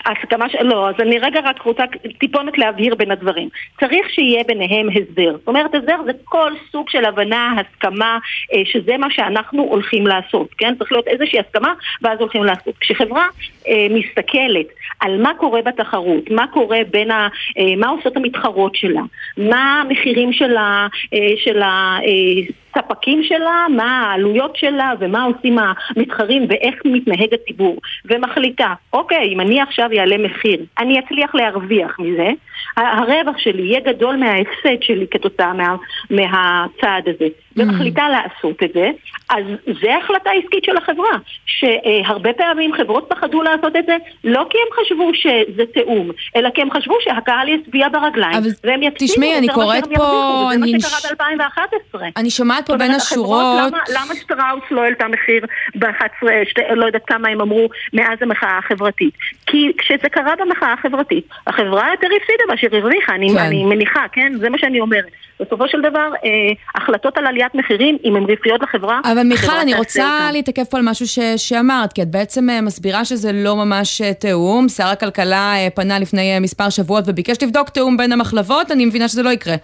[0.06, 0.54] הסכמה ש...
[0.54, 1.84] לא, אז אני רגע רק רוצה
[2.18, 3.48] טיפונת להבהיר בין הדברים.
[3.80, 5.36] צריך שיהיה ביניהם הסדר.
[5.38, 8.18] זאת אומרת, הסדר זה כל סוג של הבנה, הסכמה,
[8.52, 10.74] אה, שזה מה שאנחנו הולכים לעשות, כן?
[10.78, 12.78] צריך להיות איזושהי הסכמה, ואז הולכים לעשות.
[12.80, 13.26] כשחברה
[13.68, 14.66] אה, מסתכלת
[15.00, 17.28] על מה קורה בתחרות, מה קורה בין ה...
[17.58, 19.02] אה, מה עושות המתחרות שלה,
[19.36, 20.86] מה המחירים של ה...
[21.14, 27.76] אה, של ה אה, הספקים שלה, מה העלויות שלה ומה עושים המתחרים ואיך מתנהג הציבור,
[28.04, 32.28] ומחליטה, אוקיי, אם אני עכשיו אעלה מחיר, אני אצליח להרוויח מזה,
[32.76, 35.76] הרווח שלי יהיה גדול מההפסד שלי כתוצאה מה,
[36.10, 38.90] מהצעד הזה, ומחליטה לעשות את זה,
[39.30, 39.44] אז
[39.82, 41.10] זה החלטה עסקית של החברה,
[41.46, 46.62] שהרבה פעמים חברות פחדו לעשות את זה, לא כי הם חשבו שזה תיאום, אלא כי
[46.62, 51.98] הם חשבו שהקהל יצביע ברגליים, והם יפסידו יותר מאשר הם ירוויחו, וזה מה שקרה ב-2011.
[52.16, 53.58] אני שומעת פה בין השורות...
[53.58, 55.44] למה, למה שטראוס לא העלתה מחיר
[55.74, 56.26] ב-11,
[56.74, 59.14] לא יודעת כמה הם אמרו, מאז המחאה החברתית?
[59.50, 63.38] כי כשזה קרה במחאה החברתית, החברה יותר הפסידה מאשר הרוויחה, אני, כן.
[63.38, 64.32] אני מניחה, כן?
[64.38, 65.04] זה מה שאני אומרת.
[65.40, 66.30] בסופו של דבר, אה,
[66.74, 69.00] החלטות על עליית מחירים, אם הן רווחיות לחברה...
[69.04, 73.04] אבל מיכל, אני רוצה להתעכב פה על משהו ש, שאמרת, כי את בעצם אה, מסבירה
[73.04, 74.68] שזה לא ממש אה, תיאום.
[74.68, 79.22] שר הכלכלה אה, פנה לפני מספר שבועות וביקש לבדוק תיאום בין המחלבות, אני מבינה שזה
[79.22, 79.54] לא יקרה.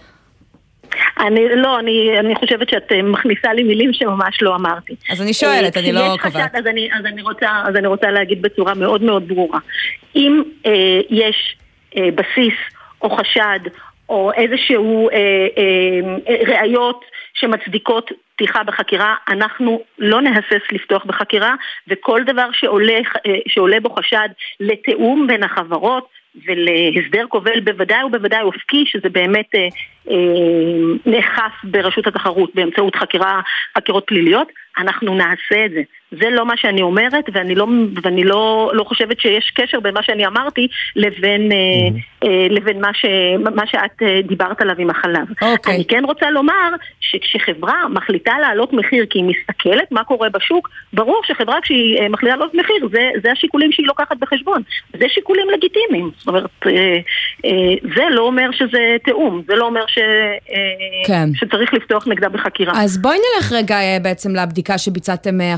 [1.19, 4.95] אני, לא, אני, אני חושבת שאת אה, מכניסה לי מילים שממש לא אמרתי.
[5.09, 6.55] אז אני שואלת, אני לא קובעת.
[6.55, 9.59] אז אני, אז, אני רוצה, אז אני רוצה להגיד בצורה מאוד מאוד ברורה.
[10.15, 11.57] אם אה, יש
[11.97, 12.53] אה, בסיס
[13.01, 13.59] או חשד
[14.09, 15.15] או איזשהו אה,
[15.57, 21.55] אה, ראיות שמצדיקות פתיחה בחקירה, אנחנו לא נהסס לפתוח בחקירה,
[21.87, 24.29] וכל דבר שעולה, אה, שעולה בו חשד
[24.59, 26.09] לתיאום בין החברות
[26.45, 29.67] ולהסדר כובל בוודאי ובוודאי אופקי, שזה באמת אה,
[30.09, 30.15] אה,
[31.05, 33.41] נאכף ברשות התחרות באמצעות חקירה,
[33.77, 35.81] חקירות פליליות, אנחנו נעשה את זה.
[36.11, 37.67] זה לא מה שאני אומרת, ואני לא,
[38.03, 42.27] ואני לא, לא חושבת שיש קשר בין מה שאני אמרתי לבין, mm-hmm.
[42.27, 43.05] אה, לבין מה, ש,
[43.55, 45.27] מה שאת אה, דיברת עליו עם החלב.
[45.31, 45.45] Okay.
[45.45, 45.75] אוקיי.
[45.75, 51.21] אני כן רוצה לומר שכשחברה מחליטה להעלות מחיר כי היא מסתכלת מה קורה בשוק, ברור
[51.25, 54.61] שחברה כשהיא אה, מחליטה להעלות מחיר, זה, זה השיקולים שהיא לוקחת בחשבון.
[54.99, 56.11] זה שיקולים לגיטימיים.
[56.17, 56.71] זאת אומרת, אה,
[57.45, 61.29] אה, זה לא אומר שזה תיאום, זה לא אומר ש, אה, כן.
[61.33, 62.73] שצריך לפתוח נגדה בחקירה.
[62.83, 65.53] אז בואי נלך רגע אה, בעצם לבדיקה שביצעתם אה,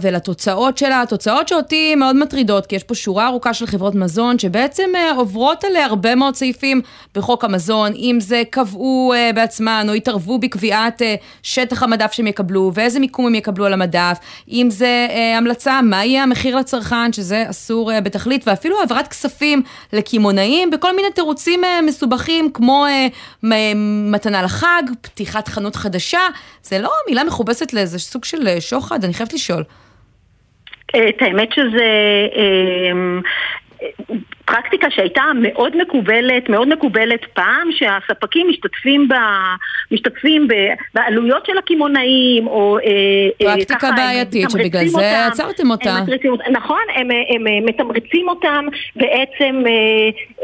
[0.00, 4.90] ולתוצאות שלה, תוצאות שאותי מאוד מטרידות, כי יש פה שורה ארוכה של חברות מזון שבעצם
[4.94, 6.80] uh, עוברות עליה הרבה מאוד סעיפים
[7.14, 11.04] בחוק המזון, אם זה קבעו uh, בעצמן או התערבו בקביעת uh,
[11.42, 16.22] שטח המדף שהם יקבלו ואיזה מיקום הם יקבלו על המדף, אם זה המלצה מה יהיה
[16.22, 22.86] המחיר לצרכן, שזה אסור בתכלית, ואפילו העברת כספים לקמעונאים בכל מיני תירוצים מסובכים כמו
[24.10, 26.20] מתנה לחג, פתיחת חנות חדשה,
[26.62, 29.64] זה לא מילה מכובסת לאיזה סוג של שוחד, אני חייבת לשאול.
[30.96, 31.86] את האמת שזה...
[32.36, 32.92] אה,
[34.44, 39.14] פרקטיקה שהייתה מאוד מקובלת, מאוד מקובלת פעם, שהספקים משתתפים, ב,
[39.90, 40.54] משתתפים ב,
[40.94, 45.96] בעלויות של הקמעונאים, או אה, אה, פרקטיקה ככה, בעייתית, שבגלל זה אותם, עצרתם אותה.
[45.96, 48.64] הם נכון, הם, הם, הם מתמרצים אותם
[48.96, 49.72] בעצם אה,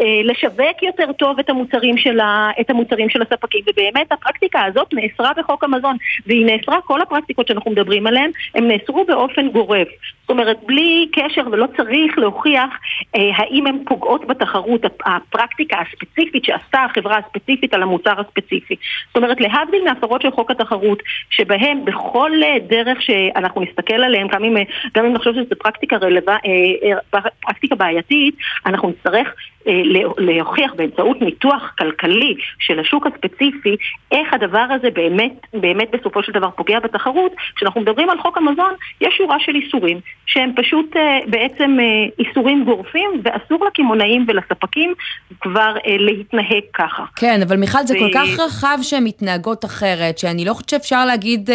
[0.01, 4.87] אה, לשווק יותר טוב את המוצרים, של ה, את המוצרים של הספקים, ובאמת הפרקטיקה הזאת
[4.93, 9.89] נאסרה בחוק המזון, והיא נאסרה, כל הפרקטיקות שאנחנו מדברים עליהן, הן נאסרו באופן גורף.
[10.27, 12.71] זאת אומרת, בלי קשר ולא צריך להוכיח
[13.17, 18.77] אה, האם הן פוגעות בתחרות, הפרקטיקה הספציפית שעשתה החברה הספציפית על המוצר הספציפי.
[19.07, 24.45] זאת אומרת, להבדיל מהפרות של חוק התחרות, שבהן בכל אה, דרך שאנחנו נסתכל עליהן, גם
[24.45, 24.63] אם, אה,
[24.97, 26.21] גם אם נחשוב שזו פרקטיקה, רלו...
[26.29, 26.37] אה,
[27.13, 28.35] אה, פרקטיקה בעייתית,
[28.67, 29.35] אנחנו נצטרך
[30.19, 33.77] להוכיח באמצעות ניתוח כלכלי של השוק הספציפי,
[34.13, 37.33] איך הדבר הזה באמת, באמת בסופו של דבר פוגע בתחרות.
[37.57, 42.65] כשאנחנו מדברים על חוק המזון, יש שורה של איסורים שהם פשוט אה, בעצם אה, איסורים
[42.65, 44.95] גורפים, ואסור לקמעונאים ולספקים
[45.41, 47.05] כבר להתנהג ככה.
[47.17, 47.99] כן, אבל מיכל, זה ו...
[47.99, 51.51] כל כך רחב שהן מתנהגות אחרת, שאני לא חושבת שאפשר להגיד,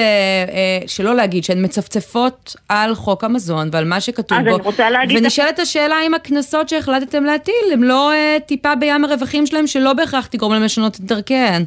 [0.88, 4.71] שלא להגיד, שהן מצפצפות על חוק המזון ועל מה שכתוב בו.
[5.10, 8.00] ונשאלת השאלה אם הקנסות שהחלטתם להטיל הם לא...
[8.11, 11.63] אה, טיפה בים הרווחים שלהם שלא בהכרח תגרום להם לשנות את דרכיהן.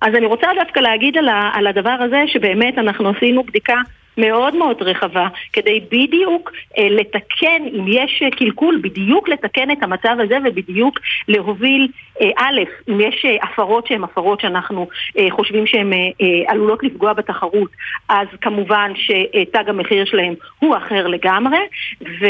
[0.00, 3.74] אז אני רוצה דווקא להגיד על, ה, על הדבר הזה שבאמת אנחנו עשינו בדיקה
[4.18, 10.38] מאוד מאוד רחבה, כדי בדיוק אה, לתקן, אם יש קלקול, בדיוק לתקן את המצב הזה
[10.44, 10.98] ובדיוק
[11.28, 11.88] להוביל,
[12.20, 16.82] אה, א', אם יש אה, הפרות שהן הפרות שאנחנו אה, חושבים שהן אה, אה, עלולות
[16.82, 17.70] לפגוע בתחרות,
[18.08, 21.58] אז כמובן שתג המחיר שלהם הוא אחר לגמרי,
[22.02, 22.26] ו,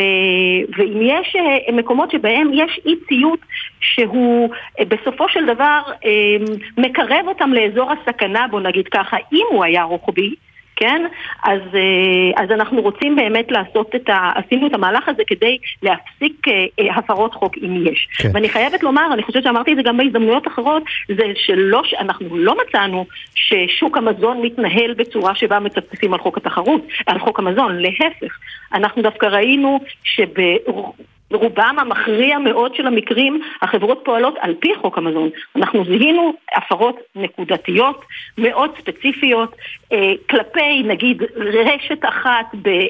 [0.77, 3.41] ואם יש אה, מקומות שבהם יש אי ציות
[3.81, 6.37] שהוא אה, בסופו של דבר אה,
[6.79, 10.35] מקרב אותם לאזור הסכנה, בוא נגיד ככה, אם הוא היה רוחבי,
[10.77, 11.07] כן?
[11.43, 14.33] אז, אה, אז אנחנו רוצים באמת לעשות את ה...
[14.35, 18.09] עשינו את המהלך הזה כדי להפסיק אה, אה, הפרות חוק אם יש.
[18.19, 18.31] כן.
[18.35, 22.57] ואני חייבת לומר, אני חושבת שאמרתי את זה גם בהזדמנויות אחרות, זה שלא, אנחנו לא
[22.69, 28.39] מצאנו ששוק המזון מתנהל בצורה שבה מצפצפים על חוק התחרות, על חוק המזון, להפך.
[28.73, 30.41] אנחנו דווקא ראינו שב...
[31.33, 35.31] רובם המכריע מאוד של המקרים, החברות פועלות על פי חוק המזון.
[35.57, 38.05] אנחנו זיהינו הפרות נקודתיות,
[38.39, 39.57] מאוד ספציפיות,
[39.93, 42.83] אה, כלפי נגיד רשת אחת, ב, אה,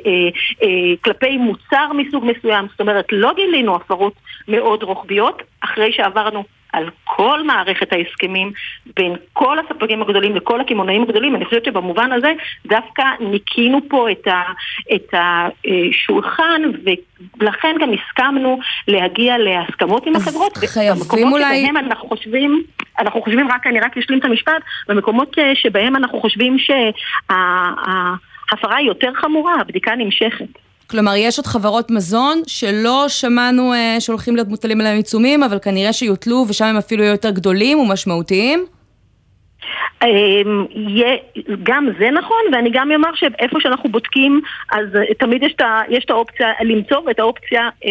[0.63, 4.15] אה, כלפי מוצר מסוג מסוים, זאת אומרת לא גילינו הפרות
[4.49, 8.53] מאוד רוחביות, אחרי שעברנו על כל מערכת ההסכמים
[8.97, 11.37] בין כל הספקים הגדולים לכל הקמעונאים הגדולים.
[11.37, 12.33] אני חושבת שבמובן הזה
[12.67, 14.43] דווקא ניקינו פה את, ה,
[14.95, 16.63] את השולחן
[17.41, 20.57] ולכן גם הסכמנו להגיע להסכמות עם החברות.
[20.57, 21.63] חייבים אולי...
[21.63, 22.63] שבהם אנחנו חושבים,
[22.99, 26.57] אנחנו חושבים, רק אני רק אשלים את המשפט, במקומות שבהם אנחנו חושבים
[27.29, 28.07] שההפרה
[28.77, 30.66] היא יותר חמורה, הבדיקה נמשכת.
[30.91, 35.93] כלומר, יש עוד חברות מזון שלא שמענו אה, שהולכים להיות מוטלים עליהם עיצומים, אבל כנראה
[35.93, 38.67] שיוטלו ושם הם אפילו יהיו יותר גדולים ומשמעותיים?
[40.05, 40.67] אמ,
[41.63, 44.41] גם זה נכון, ואני גם אומר שאיפה שאנחנו בודקים,
[44.73, 45.43] אז אה, תמיד
[45.89, 47.91] יש את האופציה למצוא ואת האופציה אה,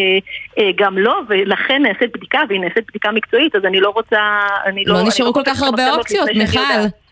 [0.58, 4.20] אה, גם לא, ולכן נעשית בדיקה, והיא נעשית בדיקה מקצועית, אז אני לא רוצה...
[4.86, 6.60] לא, לא נשארו כל כך הרבה אופציות, מיכל.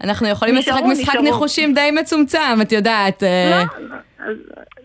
[0.05, 3.23] אנחנו יכולים לשחק משחק ניחושים די מצומצם, את יודעת.
[3.23, 3.85] לא,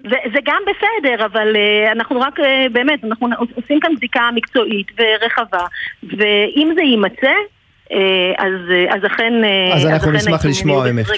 [0.03, 4.87] זה, זה גם בסדר, אבל uh, אנחנו רק, uh, באמת, אנחנו עושים כאן בדיקה מקצועית
[4.97, 5.65] ורחבה,
[6.03, 7.31] ואם זה יימצא,
[8.37, 8.51] אז,
[8.89, 9.33] אז אכן,
[9.73, 11.11] אז אנחנו נשמח לשמוע ממך.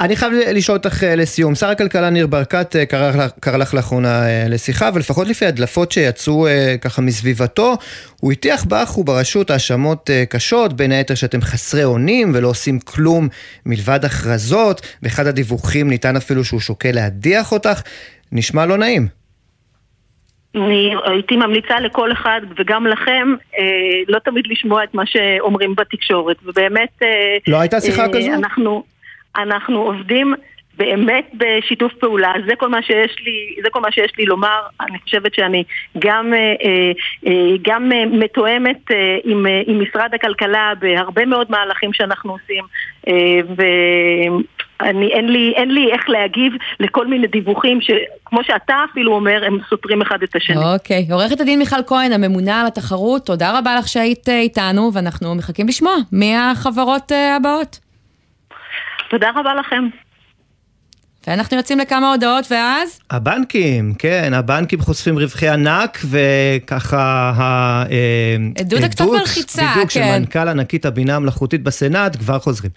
[0.00, 5.28] אני חייב לשאול אותך לסיום, שר הכלכלה ניר ברקת קרא, קרא לך לאחרונה לשיחה, ולפחות
[5.28, 6.46] לפי הדלפות שיצאו
[6.80, 7.74] ככה מסביבתו,
[8.20, 13.28] הוא הטיח בך וברשות האשמות קשות, בין היתר שאתם חסרי אונים ולא עושים כלום
[13.66, 17.82] מלבד הכרזות, באחד הדיווחים ניתן אפילו שהוא שוקל להדיח אותך,
[18.32, 19.25] נשמע לא נעים.
[20.54, 23.64] אני הייתי ממליצה לכל אחד וגם לכם אה,
[24.08, 26.36] לא תמיד לשמוע את מה שאומרים בתקשורת.
[26.44, 28.32] ובאמת אה, לא הייתה שיחה אה, כזו?
[28.34, 28.84] אנחנו,
[29.36, 30.34] אנחנו עובדים
[30.78, 34.98] באמת בשיתוף פעולה, זה כל מה שיש לי, זה כל מה שיש לי לומר, אני
[34.98, 35.64] חושבת שאני
[35.98, 36.92] גם, אה,
[37.62, 38.90] גם מתואמת
[39.24, 42.64] עם, עם משרד הכלכלה בהרבה מאוד מהלכים שאנחנו עושים
[44.82, 49.58] ואני, אין לי, אין לי איך להגיב לכל מיני דיווחים שכמו שאתה אפילו אומר, הם
[49.70, 50.56] סותרים אחד את השני.
[50.56, 55.68] אוקיי, עורכת הדין מיכל כהן, הממונה על התחרות, תודה רבה לך שהיית איתנו ואנחנו מחכים
[55.68, 57.78] לשמוע מי החברות הבאות.
[59.10, 59.88] תודה רבה לכם.
[61.26, 63.00] ואנחנו יוצאים לכמה הודעות, ואז?
[63.10, 69.72] הבנקים, כן, הבנקים חושפים רווחי ענק, וככה העדות קצת מלחיצה, כן.
[69.74, 72.70] בדיוק, של מנכ"ל ענקית הבינה המלאכותית בסנאט, כבר חוזרים.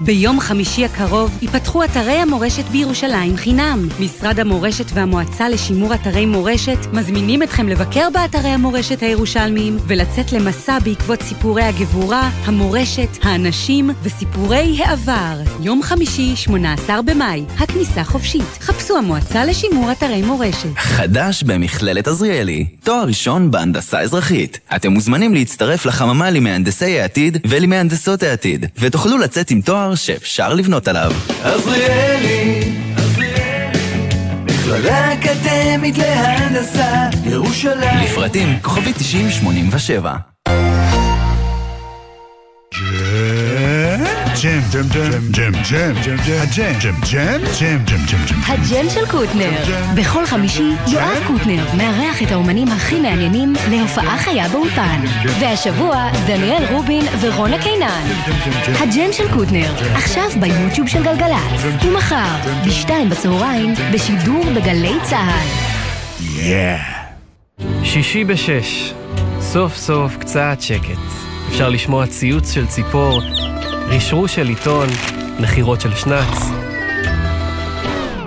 [0.00, 3.88] ביום חמישי הקרוב ייפתחו אתרי המורשת בירושלים חינם.
[4.00, 11.22] משרד המורשת והמועצה לשימור אתרי מורשת מזמינים אתכם לבקר באתרי המורשת הירושלמיים ולצאת למסע בעקבות
[11.22, 15.40] סיפורי הגבורה, המורשת, האנשים וסיפורי העבר.
[15.60, 18.58] יום חמישי, 18 במאי, הכניסה חופשית.
[18.60, 20.68] חפשו המועצה לשימור אתרי מורשת.
[20.76, 24.58] חדש במכללת עזריאלי, תואר ראשון בהנדסה אזרחית.
[24.76, 31.12] אתם מוזמנים להצטרף לחממה למהנדסי העתיד ולמהנדסות העתיד, ותוכלו לצאת עם תואר שאפשר לבנות עליו.
[31.42, 32.72] עזריאלי,
[34.44, 38.04] מכללה אקדמית להנדסה, ירושלים.
[38.04, 40.35] לפרטים, כוכבי 9087.
[44.42, 48.40] ג'ם, ג'ם, ג'ם, ג'ם, ג'ם, ג'ם, הג'ם, ג'ם, ג'ם, ג'ם, ג'ם, ג'ם, ג'ם.
[48.46, 49.50] הג'ם של קוטנר.
[49.94, 55.00] בכל חמישי יואב קוטנר מארח את האומנים הכי מעניינים להופעה חיה באולפן.
[55.40, 58.02] והשבוע דניאל רובין ורונה קינן.
[58.78, 61.84] הג'ם של קוטנר, עכשיו ביוטיוב של גלגלצ.
[61.84, 65.46] ומחר, בשתיים בצהריים, בשידור בגלי צה"ל.
[67.84, 68.94] שישי בשש,
[69.40, 70.98] סוף סוף קצת שקט.
[71.48, 73.20] אפשר לשמוע ציוץ של ציפור,
[73.88, 74.88] רשרוש של עיתון,
[75.40, 76.50] נחירות של שנץ.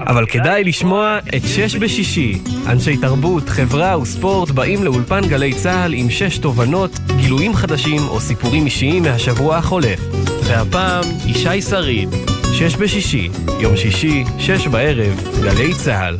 [0.08, 2.40] אבל כדאי לשמוע את שש בשישי.
[2.68, 8.66] אנשי תרבות, חברה וספורט באים לאולפן גלי צה"ל עם שש תובנות, גילויים חדשים או סיפורים
[8.66, 10.00] אישיים מהשבוע החולף.
[10.44, 12.10] והפעם, ישי שריד.
[12.54, 16.18] שש בשישי, יום שישי, שש בערב, גלי צה"ל.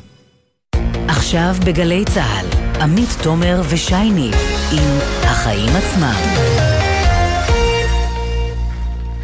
[1.08, 2.46] עכשיו בגלי צה"ל,
[2.82, 4.32] עמית תומר ושייני
[4.72, 6.49] עם החיים עצמם.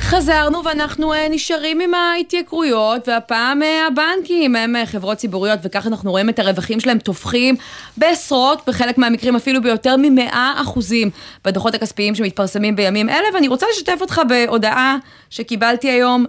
[0.05, 6.11] חזרנו ואנחנו uh, נשארים עם ההתייקרויות, והפעם uh, הבנקים הם uh, חברות ציבוריות, וכך אנחנו
[6.11, 7.55] רואים את הרווחים שלהם תופחים
[7.97, 11.09] בעשרות, בחלק מהמקרים אפילו ביותר ממאה אחוזים
[11.45, 14.97] בדוחות הכספיים שמתפרסמים בימים אלה, ואני רוצה לשתף אותך בהודעה
[15.29, 16.25] שקיבלתי היום,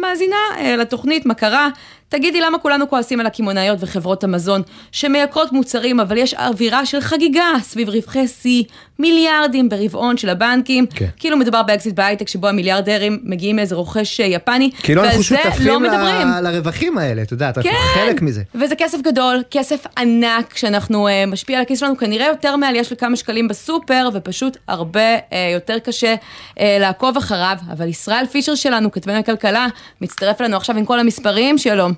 [0.00, 0.36] מאזינה
[0.78, 1.68] לתוכנית, מה קרה?
[2.08, 7.46] תגידי למה כולנו כועסים על הקמעונאיות וחברות המזון שמייקרות מוצרים, אבל יש אווירה של חגיגה
[7.62, 8.64] סביב רווחי שיא,
[8.98, 10.86] מיליארדים ברבעון של הבנקים.
[10.86, 11.06] כן.
[11.16, 15.28] כאילו מדובר באקזיט בהייטק שבו המיליארדרים מגיעים מאיזה רוכש אה, יפני, כאילו אנחנו ועל זה
[15.28, 16.28] שותפים לא ל- מדברים.
[16.42, 18.42] לרווחים האלה, את יודעת, אנחנו כן, חלק מזה.
[18.54, 22.94] וזה כסף גדול, כסף ענק, שאנחנו אה, משפיע על הכיס שלנו, כנראה יותר מעלייה של
[22.98, 25.20] כמה שקלים בסופר, ופשוט הרבה אה,
[25.54, 27.56] יותר קשה uh, לעקוב אחריו.
[27.72, 29.66] אבל ישראל פישר שלנו, כתבנו הכלכלה,
[30.00, 31.92] מצטרף אלינו עכשיו עם כל המספרים, שלום.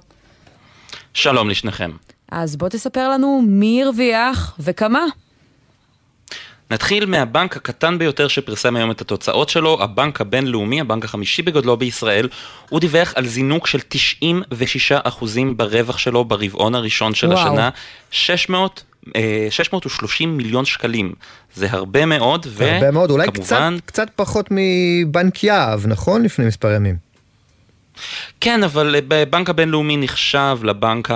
[1.14, 1.90] שלום לשניכם.
[2.32, 5.05] אז בוא תספר לנו מי הרוויח וכמה.
[6.70, 12.28] נתחיל מהבנק הקטן ביותר שפרסם היום את התוצאות שלו, הבנק הבינלאומי, הבנק החמישי בגודלו בישראל,
[12.68, 17.38] הוא דיווח על זינוק של 96% ברווח שלו ברבעון הראשון של וואו.
[17.38, 17.70] השנה,
[18.10, 18.84] 600,
[19.16, 21.12] אה, 630 מיליון שקלים.
[21.54, 23.76] זה הרבה מאוד, הרבה מאוד, אולי וכמובן...
[23.76, 26.22] קצת, קצת פחות מבנק יהב, נכון?
[26.22, 27.09] לפני מספר ימים.
[28.40, 31.09] כן, אבל בבנק הבינלאומי נחשב לבנק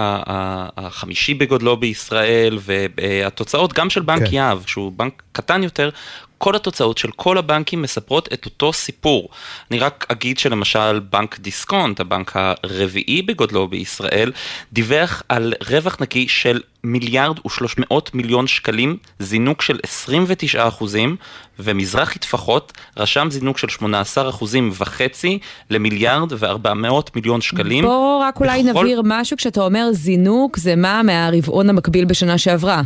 [0.76, 4.34] החמישי בגודלו בישראל, והתוצאות גם של בנק כן.
[4.34, 5.90] יהב, שהוא בנק קטן יותר,
[6.38, 9.28] כל התוצאות של כל הבנקים מספרות את אותו סיפור.
[9.70, 14.32] אני רק אגיד שלמשל בנק דיסקונט, הבנק הרביעי בגודלו בישראל,
[14.72, 21.16] דיווח על רווח נקי של מיליארד ושלוש מאות מיליון שקלים, זינוק של 29 אחוזים,
[21.58, 25.38] ומזרחי טפחות רשם זינוק של 18 אחוזים וחצי
[25.70, 27.84] למיליארד וארבע מאות מיליון שקלים.
[27.84, 32.82] בוא רק אולי בכל- נבהיר משהו, כשאתה אומר זינוק, זה מה מהרבעון המקביל בשנה שעברה.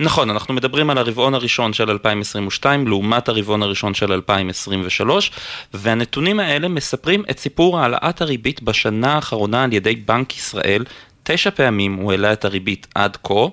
[0.00, 5.30] נכון, אנחנו מדברים על הרבעון הראשון של 2022 לעומת הרבעון הראשון של 2023,
[5.74, 10.84] והנתונים האלה מספרים את סיפור העלאת הריבית בשנה האחרונה על ידי בנק ישראל.
[11.22, 13.46] תשע פעמים הוא העלה את הריבית עד כה,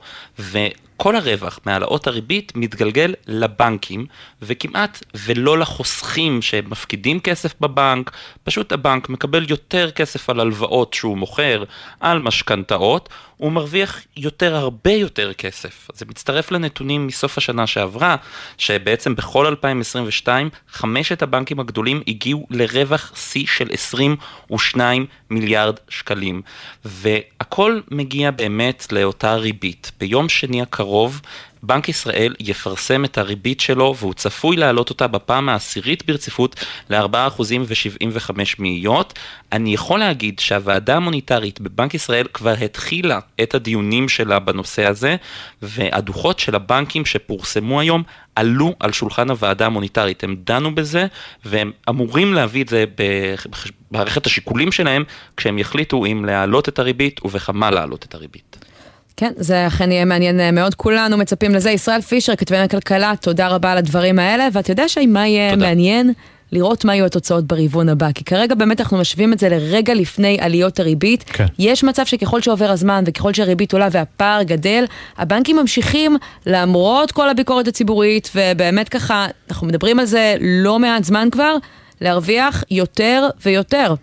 [0.97, 4.05] וכל הרווח מהעלאות הריבית מתגלגל לבנקים,
[4.41, 8.11] וכמעט ולא לחוסכים שמפקידים כסף בבנק,
[8.43, 11.63] פשוט הבנק מקבל יותר כסף על הלוואות שהוא מוכר,
[11.99, 15.87] על משכנתאות, הוא מרוויח יותר, הרבה יותר כסף.
[15.93, 18.15] זה מצטרף לנתונים מסוף השנה שעברה,
[18.57, 26.41] שבעצם בכל 2022, חמשת הבנקים הגדולים הגיעו לרווח שיא של 22 מיליארד שקלים.
[26.85, 29.91] והכל מגיע באמת לאותה ריבית.
[29.99, 30.86] ביום שני הקרוב,
[31.63, 36.55] בנק ישראל יפרסם את הריבית שלו והוא צפוי להעלות אותה בפעם העשירית ברציפות
[36.89, 39.19] ל-4% ו-75 מאיות.
[39.51, 45.15] אני יכול להגיד שהוועדה המוניטרית בבנק ישראל כבר התחילה את הדיונים שלה בנושא הזה
[45.61, 48.03] והדוחות של הבנקים שפורסמו היום
[48.35, 51.07] עלו על שולחן הוועדה המוניטרית, הם דנו בזה
[51.45, 52.85] והם אמורים להביא את זה
[53.91, 55.03] במערכת השיקולים שלהם
[55.37, 58.57] כשהם יחליטו אם להעלות את הריבית ובכמה להעלות את הריבית.
[59.17, 61.71] כן, זה אכן יהיה מעניין אה, מאוד, כולנו מצפים לזה.
[61.71, 65.65] ישראל פישר, כתבי הכלכלה, תודה רבה על הדברים האלה, ואתה יודע שמה יהיה תודה.
[65.65, 66.13] מעניין?
[66.51, 70.37] לראות מה יהיו התוצאות ברבעון הבא, כי כרגע באמת אנחנו משווים את זה לרגע לפני
[70.41, 71.23] עליות הריבית.
[71.23, 71.45] כן.
[71.59, 74.85] יש מצב שככל שעובר הזמן וככל שהריבית עולה והפער גדל,
[75.17, 81.27] הבנקים ממשיכים למרות כל הביקורת הציבורית, ובאמת ככה, אנחנו מדברים על זה לא מעט זמן
[81.31, 81.55] כבר,
[82.01, 83.93] להרוויח יותר ויותר.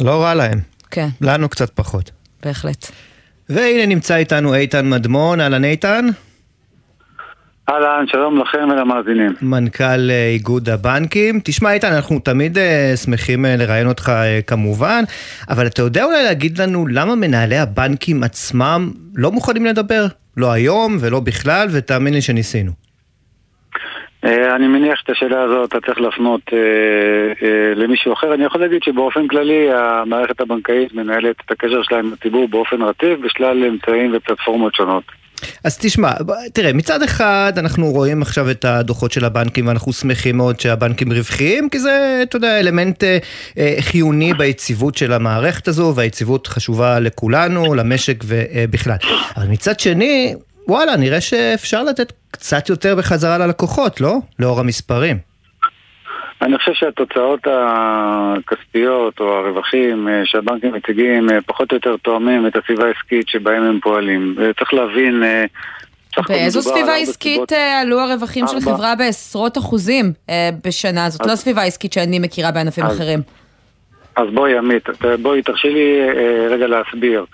[0.00, 0.60] לא רע להם.
[0.90, 2.10] כן, לנו קצת פחות.
[2.42, 2.90] בהחלט.
[3.50, 6.06] והנה נמצא איתנו איתן מדמון, אהלן איתן.
[7.68, 9.34] אהלן, שלום לכם ולמאזינים.
[9.42, 11.40] מנכ"ל אה, איגוד הבנקים.
[11.44, 15.04] תשמע איתן, אנחנו תמיד אה, שמחים אה, לראיין אותך אה, כמובן,
[15.48, 20.06] אבל אתה יודע אולי להגיד לנו למה מנהלי הבנקים עצמם לא מוכנים לדבר?
[20.36, 22.89] לא היום ולא בכלל, ותאמין לי שניסינו.
[24.24, 26.58] אה, אני מניח שאת השאלה הזאת אתה צריך להפנות אה,
[27.42, 28.34] אה, למישהו אחר.
[28.34, 33.26] אני יכול להגיד שבאופן כללי המערכת הבנקאית מנהלת את הקשר שלה עם הציבור באופן רטיב
[33.26, 35.04] בשלל אמצעים ופלטפורמות שונות.
[35.64, 36.12] אז תשמע,
[36.52, 41.68] תראה, מצד אחד אנחנו רואים עכשיו את הדוחות של הבנקים ואנחנו שמחים מאוד שהבנקים רווחיים,
[41.68, 43.18] כי זה, אתה יודע, אלמנט אה,
[43.58, 48.96] אה, חיוני ביציבות של המערכת הזו, והיציבות חשובה לכולנו, למשק ובכלל.
[49.36, 50.34] אבל מצד שני,
[50.68, 54.16] וואלה, נראה שאפשר לתת קצת יותר בחזרה ללקוחות, לא?
[54.38, 55.30] לאור המספרים.
[56.42, 62.56] אני חושב שהתוצאות הכספיות או הרווחים אה, שהבנקים מציגים אה, פחות או יותר תואמים את
[62.56, 64.34] הסביבה העסקית שבהם הם פועלים.
[64.40, 65.22] אה, צריך להבין...
[66.28, 68.60] באיזו על סביבה עסקית עלו הרווחים של.
[68.60, 70.12] חברה בעשרות אחוזים
[70.64, 71.10] בשנה?
[71.10, 73.20] זאת לא סביבה עסקית שאני מכירה בענפים אז- אחרים.
[74.16, 74.88] אז בואי עמית,
[75.22, 76.00] בואי תרשי לי
[76.50, 77.24] רגע להסביר.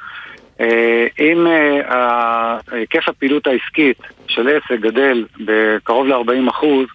[0.60, 3.98] אה, אם אה, היקף הפעילות העסקית
[4.28, 6.86] של עסק גדל בקרוב ל-40 אחוז,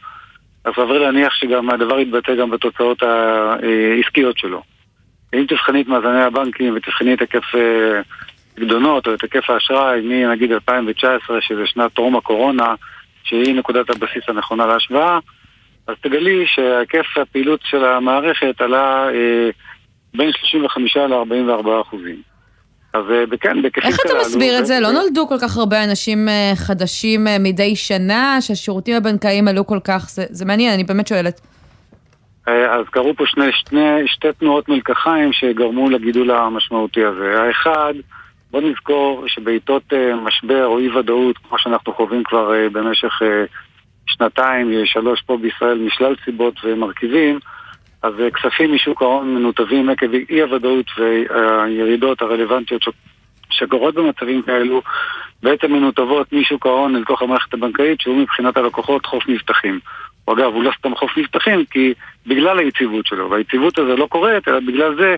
[0.66, 4.62] אז סביר להניח שגם הדבר יתבטא גם בתוצאות העסקיות שלו.
[5.34, 8.02] אם תבחני את מאזני הבנקים ותבחני את היקף אה,
[8.56, 12.76] פקדונות או את היקף האשראי מנגיד 2019, שזה שנת טרום הקורונה,
[13.24, 15.20] שהיא נקודת הבסיס הנכונה להשוואה,
[15.88, 19.50] אז תגלי שהיקף הפעילות של המערכת עלה אה,
[20.14, 22.31] בין 35 ל-44 אחוזים.
[22.94, 24.80] אז אה, כן, בהיקפים איך אתה מסביר את זה?
[24.80, 29.80] לא נולדו כל כך הרבה אנשים אה, חדשים אה, מדי שנה, שהשירותים הבנקאיים עלו כל
[29.84, 31.42] כך, זה, זה מעניין, אני באמת שואלת.
[32.46, 37.42] אז קרו פה שני, שני, שתי תנועות מלקחיים שגרמו לגידול המשמעותי הזה.
[37.42, 37.94] האחד,
[38.52, 43.22] בוא נזכור שבעיתות משבר או אי ודאות, כמו שאנחנו חווים כבר במשך
[44.06, 47.40] שנתיים, שלוש פה בישראל, משלל סיבות ומרכיבים,
[48.04, 52.82] אז כספים משוק ההון מנותבים עקב אי הוודאות והירידות הרלוונטיות
[53.50, 54.82] שקורות במצבים כאלו,
[55.44, 59.80] בעצם מנותבות משוק ההון אל תוך המערכת הבנקאית, שהוא מבחינת הלקוחות חוף מבטחים.
[60.26, 61.94] אגב, הוא לא סתם חוף מבטחים, כי
[62.28, 65.16] בגלל היציבות שלו, והיציבות הזו לא קורית, אלא בגלל זה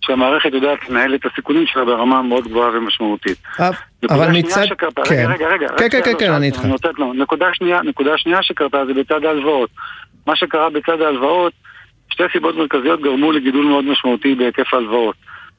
[0.00, 3.38] שהמערכת יודעת לנהל את הסיכונים שלה ברמה מאוד גבוהה ומשמעותית.
[4.10, 4.64] אבל מצד...
[5.04, 5.26] כן.
[5.28, 6.60] רגע, רגע, כן, כן, כן, כן, אני איתך.
[7.84, 9.70] נקודה שנייה שקרתה זה בצד ההלוואות.
[10.26, 11.52] מה שקרה בצד ההלוואות,
[12.12, 15.16] שתי סיבות מרכזיות גרמו לגידול מאוד משמעותי בהיקף ההלוואות.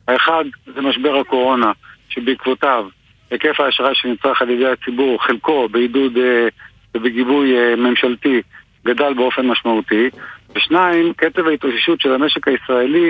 [0.08, 0.44] האחד
[0.76, 1.72] זה משבר הקורונה,
[2.10, 2.86] שבעקבותיו
[3.32, 6.48] היקף האשראי שנצרך על ידי הציבור, חלקו בעידוד אה,
[6.96, 8.42] ובגיבוי אה, ממשלתי,
[8.86, 10.10] גדל באופן משמעותי,
[10.56, 13.10] ושניים, קצב ההתאוששות של המשק הישראלי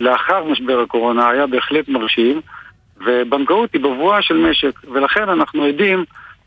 [0.00, 2.40] לאחר משבר הקורונה היה בהחלט מרשים,
[3.06, 6.04] ובנקאות היא בבואה של משק, ולכן אנחנו עדים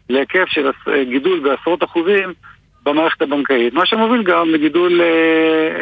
[0.09, 0.71] להיקף של
[1.09, 2.33] גידול בעשרות אחוזים
[2.83, 5.07] במערכת הבנקאית, מה שמוביל גם לגידול, אה,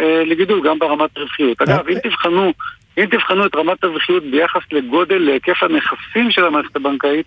[0.04, 1.62] אה, לגידול גם ברמת רווחיות.
[1.62, 2.54] אגב, אם תבחנו,
[2.98, 7.26] אם תבחנו את רמת הרווחיות ביחס לגודל, להיקף הנכסים של המערכת הבנקאית,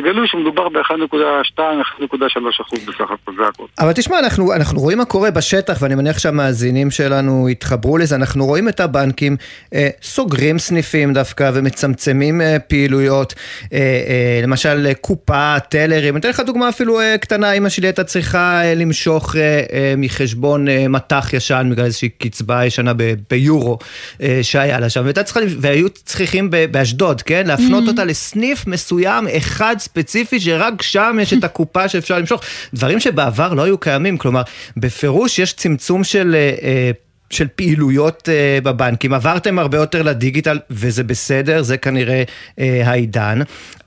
[0.00, 3.64] תגלו שמדובר ב-1.2-1.3 אחוז בסך הכל, זה הכל.
[3.78, 8.46] אבל תשמע, אנחנו, אנחנו רואים מה קורה בשטח, ואני מניח שהמאזינים שלנו יתחברו לזה, אנחנו
[8.46, 9.36] רואים את הבנקים
[9.74, 13.34] אה, סוגרים סניפים דווקא ומצמצמים אה, פעילויות,
[13.72, 17.86] אה, אה, למשל אה, קופה, טלרים, אני אתן לך דוגמה אפילו אה, קטנה, אמא שלי
[17.86, 19.40] הייתה צריכה אה, למשוך אה,
[19.72, 23.78] אה, מחשבון אה, מטח ישן בגלל איזושהי קצבה ישנה ב, ביורו
[24.22, 27.88] אה, שהיה לה שם, צריכה, והיו צריכים באשדוד, כן, להפנות mm-hmm.
[27.88, 32.42] אותה לסניף מסוים, אחד ספציפי שרק שם יש את הקופה שאפשר למשוך.
[32.74, 34.42] דברים שבעבר לא היו קיימים, כלומר,
[34.76, 36.34] בפירוש יש צמצום של...
[36.34, 36.90] אה, אה,
[37.30, 43.38] של פעילויות uh, בבנקים, עברתם הרבה יותר לדיגיטל וזה בסדר, זה כנראה uh, העידן,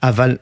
[0.03, 0.35] אבל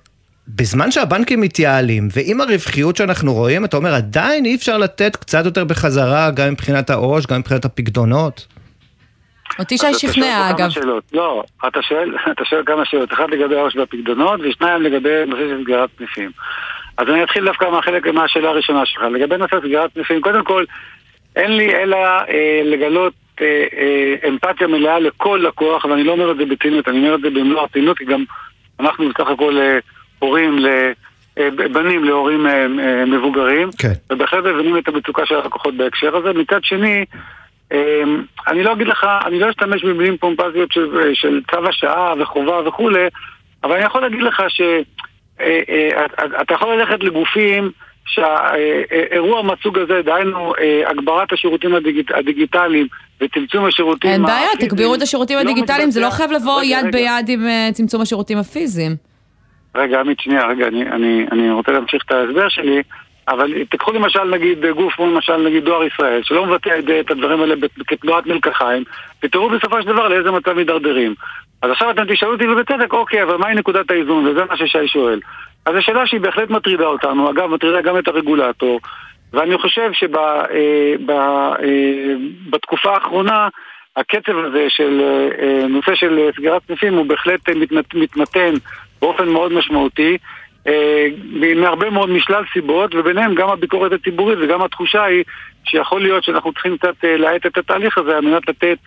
[0.47, 5.64] בזמן שהבנקים מתייעלים, ועם הרווחיות שאנחנו רואים, אתה אומר עדיין אי אפשר לתת קצת יותר
[5.64, 8.45] בחזרה, גם מבחינת העו"ש, גם מבחינת הפקדונות?
[9.60, 10.70] אותי שי שכנע אגב.
[11.14, 15.64] לא, אתה שואל, אתה שואל כמה שאלות, אחד לגבי העו"ש והפקדונות, ושניים לגבי נושא של
[15.64, 16.32] סגירת סניפים.
[16.97, 19.02] אז אני אתחיל דווקא מהחלק, מהשאלה הראשונה שלך.
[19.02, 20.64] לגבי נושא סגירת סניפים, קודם כל,
[21.36, 26.38] אין לי אלא אה, לגלות אה, אה, אמפתיה מלאה לכל לקוח, ואני לא אומר את
[26.38, 28.24] זה בציניות, אני אומר את זה במלוא הרצינות, כי גם
[28.80, 29.80] אנחנו בסך הכל אה,
[30.20, 30.68] הורים ל...
[31.39, 33.93] אה, בנים להורים אה, אה, מבוגרים, כן.
[34.12, 36.39] ובהחלט מבינים את המצוקה של הלקוחות בהקשר הזה.
[36.39, 37.06] מצד שני,
[38.47, 43.07] אני לא אגיד לך, אני לא אשתמש במילים פומפזיות של, של צו השעה וחובה וכולי,
[43.63, 44.65] אבל אני יכול להגיד לך שאתה
[45.41, 45.59] אה,
[46.49, 47.72] אה, יכול ללכת לגופים
[48.05, 52.88] שהאירוע מהסוג הזה, דהיינו אה, הגברת השירותים הדיגיט, הדיגיטליים
[53.22, 56.86] וצמצום השירותים אין בעיה, תגבירו את השירותים לא הדיגיטליים, זה לא חייב לבוא רגע, יד
[56.86, 56.91] רגע.
[56.91, 58.95] ביד עם צמצום השירותים הפיזיים.
[59.76, 62.82] רגע, עמית, שנייה, רגע, אני, אני, אני רוצה להמשיך את ההסבר שלי.
[63.30, 67.55] אבל תקחו למשל נגיד גוף כמו למשל נגיד דואר ישראל, שלא מבטא את הדברים האלה
[67.88, 68.84] כתנועת מלקחיים,
[69.23, 71.13] ותראו בסופו של דבר לאיזה מצב מידרדרים.
[71.61, 74.27] אז עכשיו אתם תשאלו אותי ובצדק, אוקיי, אבל מהי נקודת האיזון?
[74.27, 75.19] וזה מה ששי שואל.
[75.65, 78.80] אז זו שאלה שהיא בהחלט מטרידה אותנו, אגב, מטרידה גם את הרגולטור,
[79.34, 81.09] ואני חושב שבתקופה
[82.89, 83.47] אה, אה, האחרונה
[83.95, 85.01] הקצב הזה של
[85.39, 87.49] אה, נושא של סגירת סניפים הוא בהחלט
[87.93, 88.53] מתמתן
[89.01, 90.17] באופן מאוד משמעותי.
[90.68, 91.07] אה,
[91.55, 95.24] מהרבה מאוד משלל סיבות, וביניהם גם הביקורת הציבורית וגם התחושה היא
[95.64, 98.78] שיכול להיות שאנחנו צריכים קצת אה, להאט את התהליך הזה על מנת לתת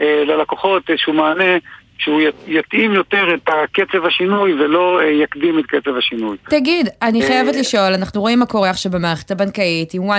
[0.00, 1.58] אה, ללקוחות איזשהו מענה
[1.98, 6.36] שהוא יתאים יותר את קצב השינוי ולא יקדים את קצב השינוי.
[6.50, 10.14] תגיד, אני חייבת לשאול, אנחנו רואים מה קורה עכשיו במערכת הבנקאית עם 1-0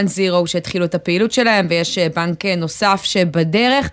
[0.45, 3.89] שהתחילו את הפעילות שלהם ויש בנק נוסף שבדרך.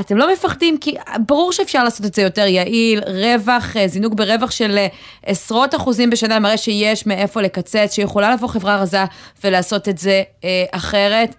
[0.00, 0.94] אתם לא מפחדים, כי
[1.26, 4.86] ברור שאפשר לעשות את זה יותר יעיל, רווח, אה, זינוק ברווח של אה,
[5.26, 9.04] עשרות אחוזים בשנה, מראה שיש מאיפה לקצץ, שיכולה לבוא חברה רזה
[9.44, 11.34] ולעשות את זה אה, אחרת.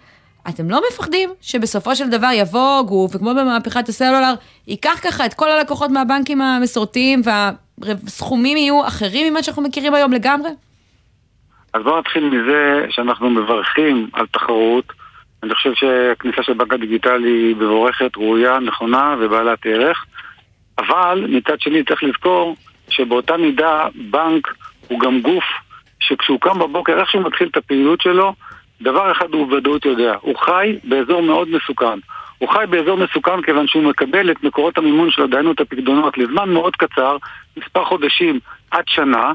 [0.48, 4.34] אתם לא מפחדים שבסופו של דבר יבוא גוף, וכמו במהפכת הסלולר,
[4.66, 7.22] ייקח ככה את כל הלקוחות מהבנקים המסורתיים,
[7.78, 10.50] והסכומים יהיו אחרים ממה שאנחנו מכירים היום לגמרי?
[11.74, 14.92] אז בואו נתחיל מזה שאנחנו מברכים על תחרות.
[15.42, 20.04] אני חושב שהכניסה של בנק הדיגיטלי היא מבורכת, ראויה, נכונה ובעלת ערך.
[20.78, 22.56] אבל מצד שני צריך לזכור
[22.88, 24.54] שבאותה מידה בנק
[24.88, 25.44] הוא גם גוף
[26.00, 28.34] שכשהוא קם בבוקר, איך שהוא מתחיל את הפעילות שלו,
[28.82, 31.98] דבר אחד הוא בוודאות יודע, הוא חי באזור מאוד מסוכן.
[32.38, 36.50] הוא חי באזור מסוכן כיוון שהוא מקבל את מקורות המימון שלו, דהיינו את הפקדונות, לזמן
[36.50, 37.16] מאוד קצר,
[37.56, 39.32] מספר חודשים עד שנה,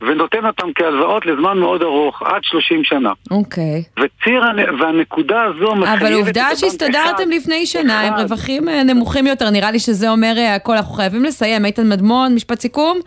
[0.00, 3.12] ונותן אותם כהלוואות לזמן מאוד ארוך, עד 30 שנה.
[3.30, 3.82] אוקיי.
[3.98, 6.02] וציר, הנ- והנקודה הזו מחייבת...
[6.02, 8.22] אבל עובדה שהסתדרתם לפני שנה עם אחד.
[8.22, 10.72] רווחים אה, נמוכים יותר, נראה לי שזה אומר אה, הכל.
[10.72, 11.64] אנחנו חייבים לסיים.
[11.64, 12.98] איתן מדמון, משפט סיכום?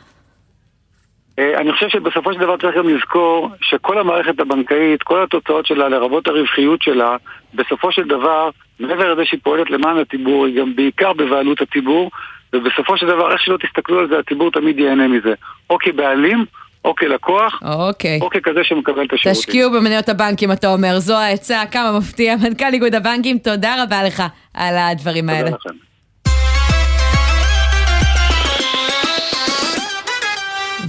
[1.39, 5.89] אה, אני חושב שבסופו של דבר צריך גם לזכור שכל המערכת הבנקאית, כל התוצאות שלה,
[5.89, 7.15] לרבות הרווחיות שלה,
[7.53, 12.11] בסופו של דבר, מעבר לזה שהיא פועלת למען הציבור, היא גם בעיקר בבעלות הציבור,
[12.53, 15.33] ובסופו של דבר, איך שלא תסתכלו על זה, הציבור תמיד ייהנה מזה.
[15.69, 16.45] או כבעלים,
[16.85, 18.19] או כלקוח, אוקיי.
[18.21, 19.41] או ככזה שמקבל את השירותים.
[19.41, 20.99] תשקיעו במניות הבנקים, אתה אומר.
[20.99, 22.35] זו העצה, כמה מפתיע.
[22.35, 24.23] מנכ"ל איגוד הבנקים, תודה רבה לך
[24.53, 25.51] על הדברים האלה.
[25.51, 25.93] תודה לכם.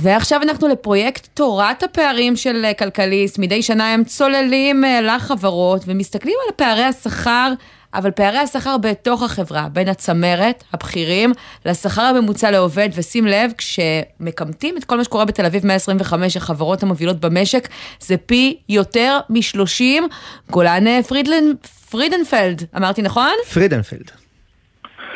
[0.05, 3.39] ועכשיו אנחנו לפרויקט תורת הפערים של אה, כלכליסט.
[3.39, 7.53] מדי שנה הם צוללים אה, לחברות ומסתכלים על פערי השכר,
[7.95, 11.33] אבל פערי השכר בתוך החברה, בין הצמרת, הבכירים,
[11.67, 17.21] לשכר הממוצע לעובד, ושים לב, כשמקמטים את כל מה שקורה בתל אביב 125, החברות המובילות
[17.21, 17.69] במשק,
[18.01, 20.03] זה פי יותר מ-30.
[20.51, 21.45] גולן אה, פרידלן,
[21.91, 23.33] פרידנפלד, אמרתי נכון?
[23.53, 24.11] פרידנפלד.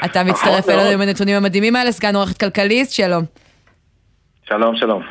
[0.04, 3.24] אתה מצטרף אלינו עם הנתונים המדהימים האלה, סגן עורכת כלכליסט, שלום.
[4.48, 5.02] שלום, שלום.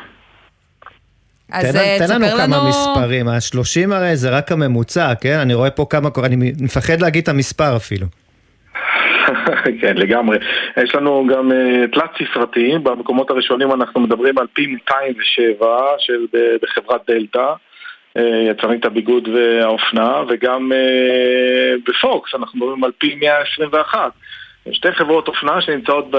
[1.52, 2.68] אז תן, אה, תן לנו תספר כמה לנו...
[2.68, 5.38] מספרים, ה-30 הרי זה רק הממוצע, כן?
[5.38, 8.06] אני רואה פה כמה, אני מפחד להגיד את המספר אפילו.
[9.80, 10.38] כן, לגמרי.
[10.76, 15.66] יש לנו גם uh, תלת ספרתי, במקומות הראשונים אנחנו מדברים על פי 207
[15.98, 16.26] של,
[16.62, 17.52] בחברת דלתא,
[18.18, 18.20] uh,
[18.50, 24.12] יצרנית הביגוד והאופנה, וגם uh, בפוקס אנחנו מדברים על פי 121.
[24.72, 26.10] שתי חברות אופנה שנמצאות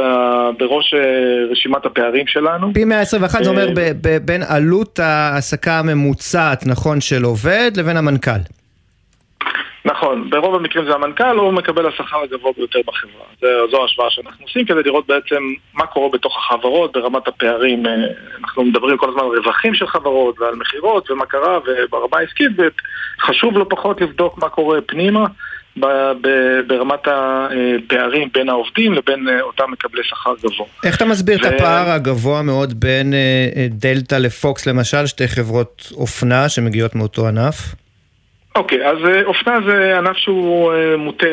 [0.58, 2.74] בראש uh, רשימת הפערים שלנו.
[2.74, 3.92] פי 121 זה אומר אה,
[4.26, 8.40] בין עלות ההעסקה הממוצעת, נכון, של עובד לבין המנכ"ל.
[9.86, 13.26] נכון, ברוב המקרים זה המנכ"ל, הוא מקבל השכר הגבוה ביותר בחברה.
[13.42, 15.44] זה, זו ההשוואה שאנחנו עושים כדי לראות בעצם
[15.74, 17.86] מה קורה בתוך החברות ברמת הפערים.
[17.86, 17.92] אה,
[18.40, 23.58] אנחנו מדברים כל הזמן על רווחים של חברות ועל מכירות ומה קרה וברמה העסקית, וחשוב
[23.58, 25.26] לא פחות לבדוק מה קורה פנימה
[26.68, 30.66] ברמת הפערים בין העובדים לבין אה, אותם מקבלי שכר גבוה.
[30.84, 35.28] איך אתה מסביר את ו- הפער הגבוה מאוד בין אה, אה, דלתא לפוקס למשל, שתי
[35.28, 37.76] חברות אופנה שמגיעות מאותו ענף?
[38.56, 41.28] אוקיי, אז אה, אופנה זה ענף שהוא מוטה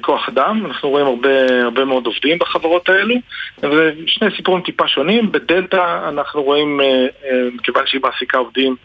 [0.00, 3.14] כוח אדם, אנחנו רואים הרבה, הרבה מאוד עובדים בחברות האלו,
[3.58, 6.86] ושני סיפורים טיפה שונים, בדלתא אנחנו רואים, אה,
[7.24, 8.76] אה, מכיוון שהיא מעסיקה עובדים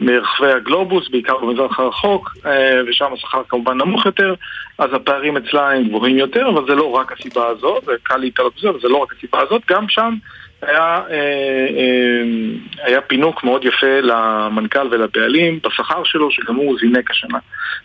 [0.00, 4.34] מרחבי הגלובוס, בעיקר במזרח הרחוק, אה, ושם השכר כמובן נמוך יותר,
[4.78, 8.56] אז הפערים אצלה הם גבוהים יותר, אבל זה לא רק הסיבה הזאת, זה קל להתעלות
[8.56, 10.14] בזה, אבל זה לא רק הסיבה הזאת, גם שם
[10.62, 11.16] היה, אה,
[11.78, 17.38] אה, היה פינוק מאוד יפה למנכ"ל ולבעלים בשכר שלו, שגם הוא זינק השנה.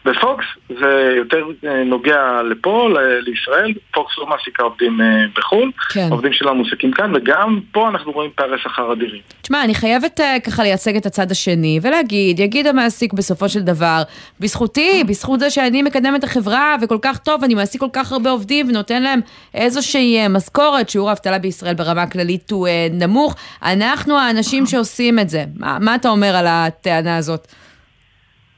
[0.05, 4.99] בפוקס זה יותר אה, נוגע לפה, לישראל, פוקס לא מעסיקה עובדים
[5.37, 6.07] בחו"ל, כן.
[6.11, 9.21] עובדים שלנו מועסקים כאן, וגם פה אנחנו רואים פערי שכר אדירים.
[9.41, 14.01] תשמע, אני חייבת ככה לייצג את הצד השני ולהגיד, יגיד המעסיק בסופו של דבר,
[14.39, 18.29] בזכותי, בזכות זה שאני מקדם את החברה וכל כך טוב, אני מעסיק כל כך הרבה
[18.29, 19.19] עובדים ונותן להם
[19.55, 25.43] איזושהי משכורת, שיעור האבטלה בישראל ברמה הכללית הוא uh, נמוך, אנחנו האנשים שעושים את זה.
[25.59, 27.47] מה, מה אתה אומר על הטענה הזאת?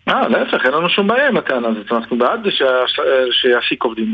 [0.07, 3.01] אה, להפך, אין לנו שום בעיה עם הטענה הזאת, אנחנו בעד שה-
[3.31, 4.13] שיעסיק עובדים.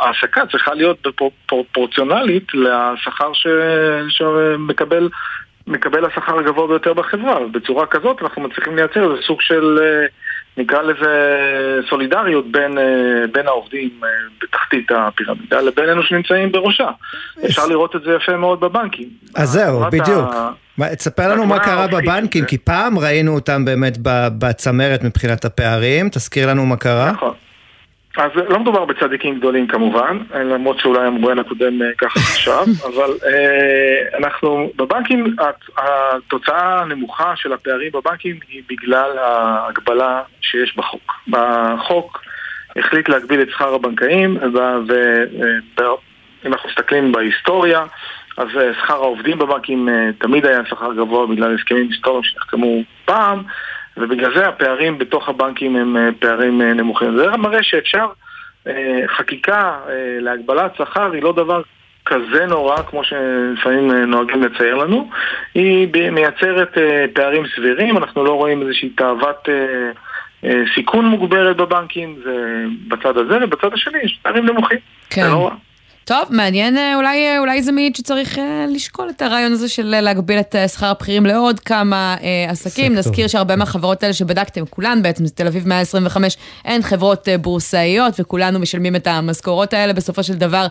[0.00, 1.06] ההעסקה צריכה להיות
[1.46, 3.32] פרופורציונלית לשכר
[4.08, 5.08] שמקבל
[5.66, 7.46] מקבל השכר הגבוה ביותר בחברה.
[7.52, 10.06] בצורה כזאת אנחנו מצליחים לייצר איזה סוג של, אה,
[10.56, 11.36] נקרא לזה
[11.90, 12.84] סולידריות בין, אה,
[13.32, 14.08] בין העובדים אה,
[14.42, 16.88] בתחתית הפירמידה לבין אלו שנמצאים בראשה.
[17.46, 19.08] אפשר לראות את זה יפה מאוד בבנקים.
[19.34, 20.34] אז זהו, התמונת בדיוק.
[20.34, 23.98] ה- מה- תספר לנו מה קרה בבנקים, כי פעם ראינו אותם באמת
[24.38, 27.12] בצמרת מבחינת הפערים, תזכיר לנו מה קרה.
[27.12, 27.34] נכון.
[28.16, 34.18] אז לא מדובר בצדיקים גדולים כמובן, למרות שאולי המרואיין הקודם אה, ככה חשב, אבל אה,
[34.18, 41.12] אנחנו, בבנקים, הת- התוצאה הנמוכה של הפערים בבנקים היא בגלל ההגבלה שיש בחוק.
[41.28, 42.22] בחוק
[42.76, 44.36] החליט להגביל את שכר הבנקאים,
[45.76, 47.84] ואם אנחנו מסתכלים בהיסטוריה,
[48.38, 53.42] אז אה, שכר העובדים בבנקים אה, תמיד היה שכר גבוה בגלל הסכמים היסטוריים שנחתמו פעם,
[53.96, 57.16] ובגלל זה הפערים בתוך הבנקים הם אה, פערים אה, נמוכים.
[57.16, 58.06] זה מראה שאפשר,
[58.66, 59.78] אה, חקיקה
[60.20, 61.62] להגבלת שכר היא לא דבר
[62.06, 65.10] כזה נורא כמו שלפעמים נוהגים לצייר לנו,
[65.54, 66.78] היא מייצרת
[67.14, 69.48] פערים סבירים, אנחנו לא רואים איזושהי תאוות
[70.74, 74.78] סיכון מוגברת בבנקים, זה בצד הזה, ובצד השני יש פערים נמוכים.
[75.10, 75.22] כן.
[75.22, 75.54] זה לא רע.
[76.04, 80.00] טוב, מעניין, אה, אולי, אה, אולי זה מעיד שצריך אה, לשקול את הרעיון הזה של
[80.00, 82.84] להגביל את שכר הבכירים לעוד כמה אה, עסקים.
[82.84, 82.98] סקטור.
[82.98, 88.58] נזכיר שהרבה מהחברות האלה שבדקתם, כולן בעצם, זה תל אביב 125, הן חברות בורסאיות, וכולנו
[88.58, 90.66] משלמים את המשכורות האלה בסופו של דבר.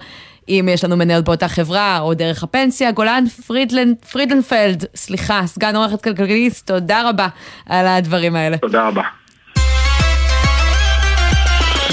[0.50, 2.92] אם יש לנו מנהל באותה חברה, או דרך הפנסיה.
[2.92, 7.28] גולן פרידלנד, פרידנפלד, סליחה, סגן עורכת כלכליסט, תודה רבה
[7.66, 8.58] על הדברים האלה.
[8.58, 9.21] תודה רבה.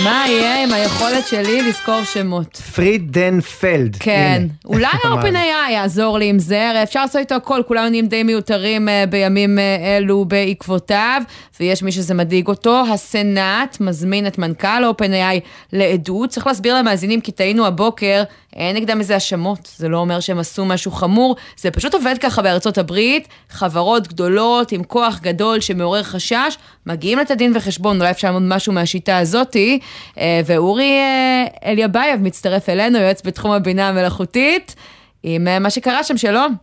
[0.05, 2.57] מה יהיה עם היכולת שלי לזכור שמות?
[2.57, 3.97] פרידנפלד.
[4.01, 4.47] כן.
[4.65, 8.89] אולי OpenAI יעזור לי עם זה, הרי אפשר לעשות איתו הכל, כולנו נהיים די מיותרים
[8.89, 11.23] אה, בימים אה, אלו בעקבותיו,
[11.61, 12.85] ויש מי שזה מדאיג אותו.
[12.93, 15.41] הסנאט מזמין את מנכ"ל OpenAI
[15.73, 16.31] לעדות.
[16.31, 18.23] צריך להסביר למאזינים, כי טעינו הבוקר,
[18.57, 22.43] אין נגדם איזה האשמות, זה לא אומר שהם עשו משהו חמור, זה פשוט עובד ככה
[22.43, 28.29] בארצות הברית, חברות גדולות עם כוח גדול שמעורר חשש, מגישים את הדין וחשבון, אולי אפשר
[28.29, 29.79] ללמוד משהו מהשיטה הזאתי,
[30.19, 34.75] אה, ואורי אה, אליבייב מצטרף אלינו, יועץ בתחום הבינה המלאכותית,
[35.23, 36.55] עם אה, מה שקרה שם, שלום.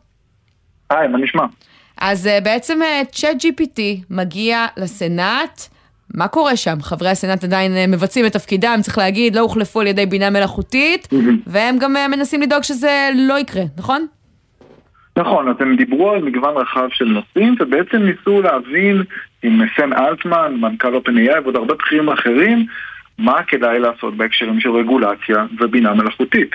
[0.89, 1.43] היי, מה נשמע?
[1.97, 2.79] אז בעצם
[3.11, 5.61] ChatGPT מגיע לסנאט,
[6.15, 6.81] מה קורה שם?
[6.81, 11.07] חברי הסנאט עדיין אה, מבצעים את תפקידם, צריך להגיד, לא הוחלפו על ידי בינה מלאכותית,
[11.47, 14.05] והם גם אה, מנסים לדאוג שזה לא יקרה, נכון?
[15.17, 19.03] נכון, אז הם דיברו על מגוון רחב של נושאים, ובעצם ניסו להבין
[19.43, 22.65] עם סן אלטמן, מנכ"ל OpenAI ועוד הרבה בכירים אחרים,
[23.17, 26.51] מה כדאי לעשות בהקשרים של רגולציה ובינה מלאכותית.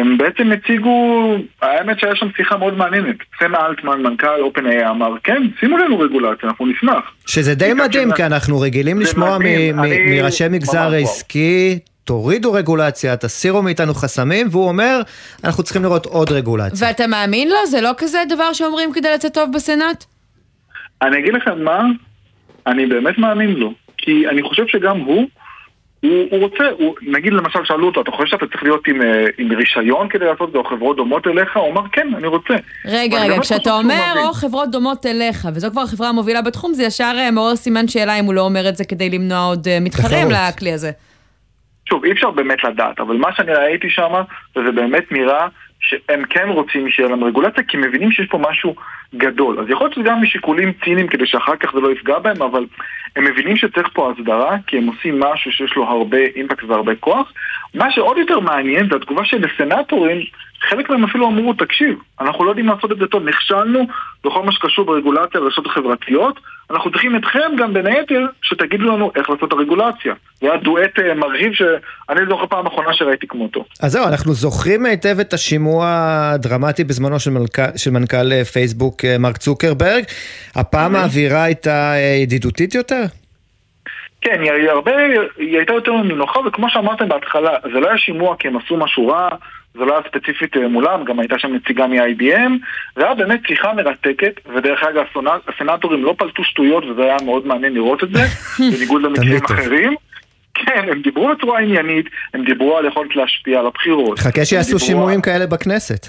[0.00, 3.16] הם בעצם הציגו, האמת שהיה שם שיחה מאוד מעניינת.
[3.38, 7.12] סם אלטמן, מנכ"ל OpenAI, אמר, כן, שימו לנו רגולציה, אנחנו נשמח.
[7.26, 9.38] שזה די מדהים, כי אנחנו רגילים לשמוע
[10.10, 15.00] מראשי מגזר עסקי, תורידו רגולציה, תסירו מאיתנו חסמים, והוא אומר,
[15.44, 16.88] אנחנו צריכים לראות עוד רגולציה.
[16.88, 17.66] ואתה מאמין לו?
[17.66, 20.04] זה לא כזה דבר שאומרים כדי לצאת טוב בסנאט?
[21.02, 21.82] אני אגיד לכם מה,
[22.66, 23.72] אני באמת מאמין לו.
[23.98, 25.26] כי אני חושב שגם הוא...
[26.08, 29.26] הוא, הוא רוצה, הוא, נגיד למשל שאלו אותו, אתה חושב שאתה צריך להיות עם, אה,
[29.38, 31.56] עם רישיון כדי לעשות את זה, או חברות דומות אליך?
[31.56, 32.54] הוא אמר, כן, אני רוצה.
[32.84, 37.12] רגע, רגע, כשאתה אומר, או חברות דומות אליך, וזו כבר החברה המובילה בתחום, זה ישר
[37.18, 40.28] אה, מעורר סימן שאלה אם הוא לא אומר את זה כדי למנוע עוד אה, מתחרים
[40.30, 40.90] לכלי הזה.
[41.88, 44.12] שוב, אי אפשר באמת לדעת, אבל מה שאני ראיתי שם,
[44.54, 45.46] זה באמת נראה
[45.80, 48.74] שהם כן רוצים שיהיה להם רגולציה, כי הם מבינים שיש פה משהו
[49.14, 49.60] גדול.
[49.60, 52.66] אז יכול להיות שזה גם משיקולים ציניים כדי שאחר כך זה לא יפגע בהם, אבל
[53.16, 57.32] הם מבינים שצריך פה הסדרה, כי הם עושים משהו שיש לו הרבה אימפקט והרבה כוח.
[57.74, 60.20] מה שעוד יותר מעניין זה התגובה של הסנטורים,
[60.60, 63.86] חלק מהם אפילו אמרו, תקשיב, אנחנו לא יודעים לעשות את זה טוב, נכשלנו
[64.24, 66.40] בכל מה שקשור ברגולציה לרשתות החברתיות,
[66.70, 70.14] אנחנו צריכים אתכם גם בין היתר שתגידו לנו איך לעשות את הרגולציה.
[70.40, 73.64] זה היה דואט אה, מרהיב שאני לא זוכר פעם אחרונה שראיתי כמותו.
[73.82, 75.86] אז זהו, אנחנו זוכרים היטב את השימוע
[76.34, 77.58] הדרמטי בזמנו של, מלכ...
[77.76, 80.04] של מנכ"ל אה, פייסבוק אה, מרק צוקרברג.
[80.56, 83.02] הפעם האווירה הייתה ידידותית יותר?
[84.20, 84.92] כן, היא, הרבה,
[85.36, 89.08] היא הייתה יותר נינוחה, וכמו שאמרתם בהתחלה, זה לא היה שימוע כי הם עשו משהו
[89.08, 89.28] רע,
[89.78, 92.52] זה לא היה ספציפית אה, מולם, גם הייתה שם נציגה מ-IBM,
[92.96, 95.04] זה היה באמת שיחה מרתקת, ודרך אגב
[95.48, 98.22] הסנטורים לא פלטו שטויות וזה היה מאוד מעניין לראות את זה,
[98.76, 99.94] בניגוד למקרים אחרים.
[100.54, 104.18] כן, הם דיברו בצורה עניינית, הם דיברו על יכולת להשפיע על הבחירות.
[104.18, 106.06] חכה שיעשו שימועים כאלה בכנסת.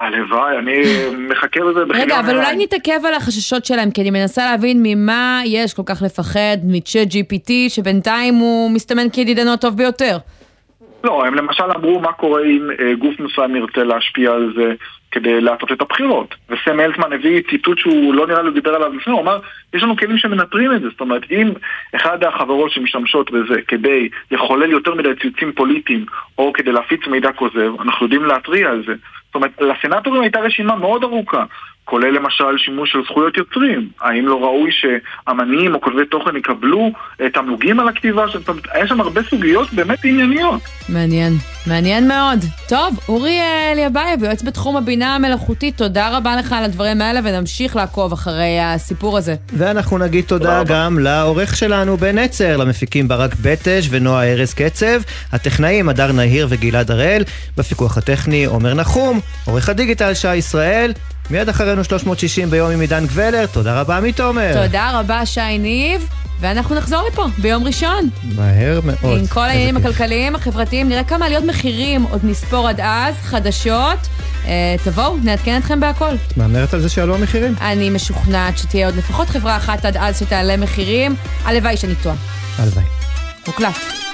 [0.00, 0.82] הלוואי, אני
[1.30, 2.04] מחכה לזה בחינם.
[2.04, 6.02] רגע, אבל אולי נתעכב על החששות שלהם, כי אני מנסה להבין ממה יש כל כך
[6.02, 10.18] לפחד מצ'אט GPT, שבינתיים הוא מסתמן כידידנו הטוב ביותר.
[11.04, 14.74] לא, הם למשל אמרו מה קורה אם אה, גוף מסוים ירצה להשפיע על זה
[15.10, 16.34] כדי להטות את הבחירות.
[16.48, 19.38] וסם אלטמן הביא ציטוט שהוא לא נראה לי דיבר עליו לפני, הוא אמר,
[19.74, 20.88] יש לנו כלים שמנטרים את זה.
[20.88, 21.52] זאת אומרת, אם
[21.96, 26.06] אחת החברות שמשתמשות בזה כדי לחולל יותר מדי ציוצים פוליטיים,
[26.38, 28.94] או כדי להפיץ מידע כוזב, אנחנו יודעים להתריע על זה.
[29.26, 31.44] זאת אומרת, לסנטורים הייתה רשימה מאוד ארוכה.
[31.86, 33.88] כולל למשל שימוש של זכויות יוצרים.
[34.00, 36.90] האם לא ראוי שאמנים או כותבי תוכן יקבלו
[37.32, 38.24] תמלוגים על הכתיבה?
[38.48, 40.60] אומרת, היה שם הרבה סוגיות באמת ענייניות.
[40.88, 41.32] מעניין,
[41.66, 42.38] מעניין מאוד.
[42.68, 43.38] טוב, אורי
[43.72, 49.18] אליבייב, יועץ בתחום הבינה המלאכותית, תודה רבה לך על הדברים האלה ונמשיך לעקוב אחרי הסיפור
[49.18, 49.34] הזה.
[49.52, 55.00] ואנחנו נגיד תודה גם לעורך שלנו בן עצר, למפיקים ברק בטש ונועה ארז קצב,
[55.32, 57.22] הטכנאים הדר נהיר וגלעד הראל,
[57.56, 60.92] בפיקוח הטכני עומר נחום, עורך הדיגיטל שי ישראל.
[61.30, 64.62] מיד אחרינו 360 ביום עם עידן גבלר, תודה רבה עמית עומר.
[64.64, 66.08] תודה רבה שי ניב.
[66.40, 68.08] ואנחנו נחזור לפה ביום ראשון.
[68.36, 69.18] מהר מאוד.
[69.18, 73.98] עם כל העניינים הכלכליים, החברתיים, נראה כמה עליות מחירים עוד נספור עד אז, חדשות.
[74.46, 76.14] אה, תבואו, נעדכן אתכם בהכל.
[76.14, 77.54] את מהמרת על זה שעלו המחירים?
[77.60, 81.14] אני משוכנעת שתהיה עוד לפחות חברה אחת עד אז שתעלה מחירים.
[81.44, 82.16] הלוואי שאני טועה.
[82.58, 82.84] הלוואי.
[83.46, 84.05] מוקלט.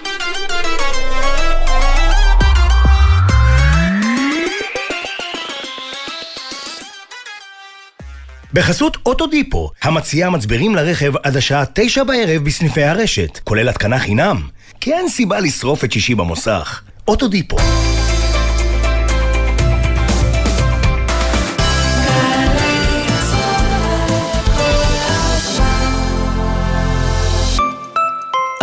[8.54, 14.48] בחסות אוטודיפו, המציעה מצברים לרכב עד השעה תשע בערב בסניפי הרשת, כולל התקנה חינם.
[14.80, 16.82] כי אין סיבה לשרוף את שישי במוסך.
[17.08, 17.56] אוטודיפו.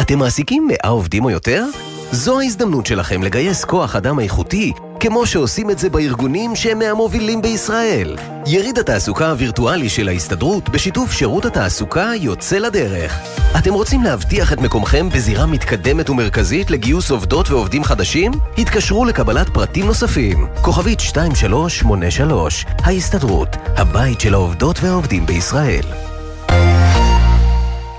[0.02, 1.66] אתם מעסיקים 100 עובדים או יותר?
[2.12, 8.16] זו ההזדמנות שלכם לגייס כוח אדם איכותי כמו שעושים את זה בארגונים שהם מהמובילים בישראל.
[8.48, 13.20] יריד התעסוקה הווירטואלי של ההסתדרות בשיתוף שירות התעסוקה יוצא לדרך.
[13.58, 18.32] אתם רוצים להבטיח את מקומכם בזירה מתקדמת ומרכזית לגיוס עובדות ועובדים חדשים?
[18.58, 20.48] התקשרו לקבלת פרטים נוספים.
[20.62, 25.86] כוכבית 2383, ההסתדרות, הבית של העובדות והעובדים בישראל.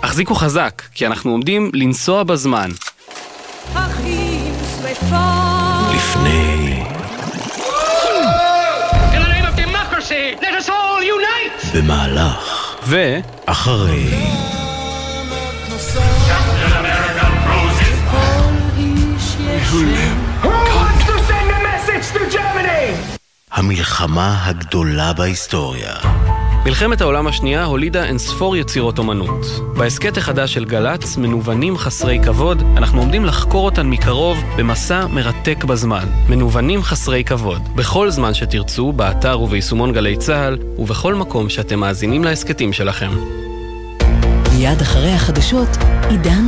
[0.03, 2.70] החזיקו חזק, כי אנחנו עומדים לנסוע בזמן.
[3.74, 6.70] אחים שרפות לפני...
[11.75, 12.77] במהלך.
[12.85, 13.18] ו...
[13.47, 14.11] אחרי.
[20.43, 22.95] Who wants to send a message to Germany?
[23.53, 25.95] המלחמה הגדולה בהיסטוריה.
[26.64, 29.46] מלחמת העולם השנייה הולידה אינספור יצירות אומנות.
[29.76, 36.08] בהסכת החדש של גל"צ, מנוונים חסרי כבוד, אנחנו עומדים לחקור אותן מקרוב במסע מרתק בזמן.
[36.28, 37.62] מנוונים חסרי כבוד.
[37.76, 43.11] בכל זמן שתרצו, באתר וביישומון גלי צה"ל, ובכל מקום שאתם מאזינים להסכתים שלכם.
[44.54, 45.68] מיד אחרי החדשות,
[46.08, 46.46] עידן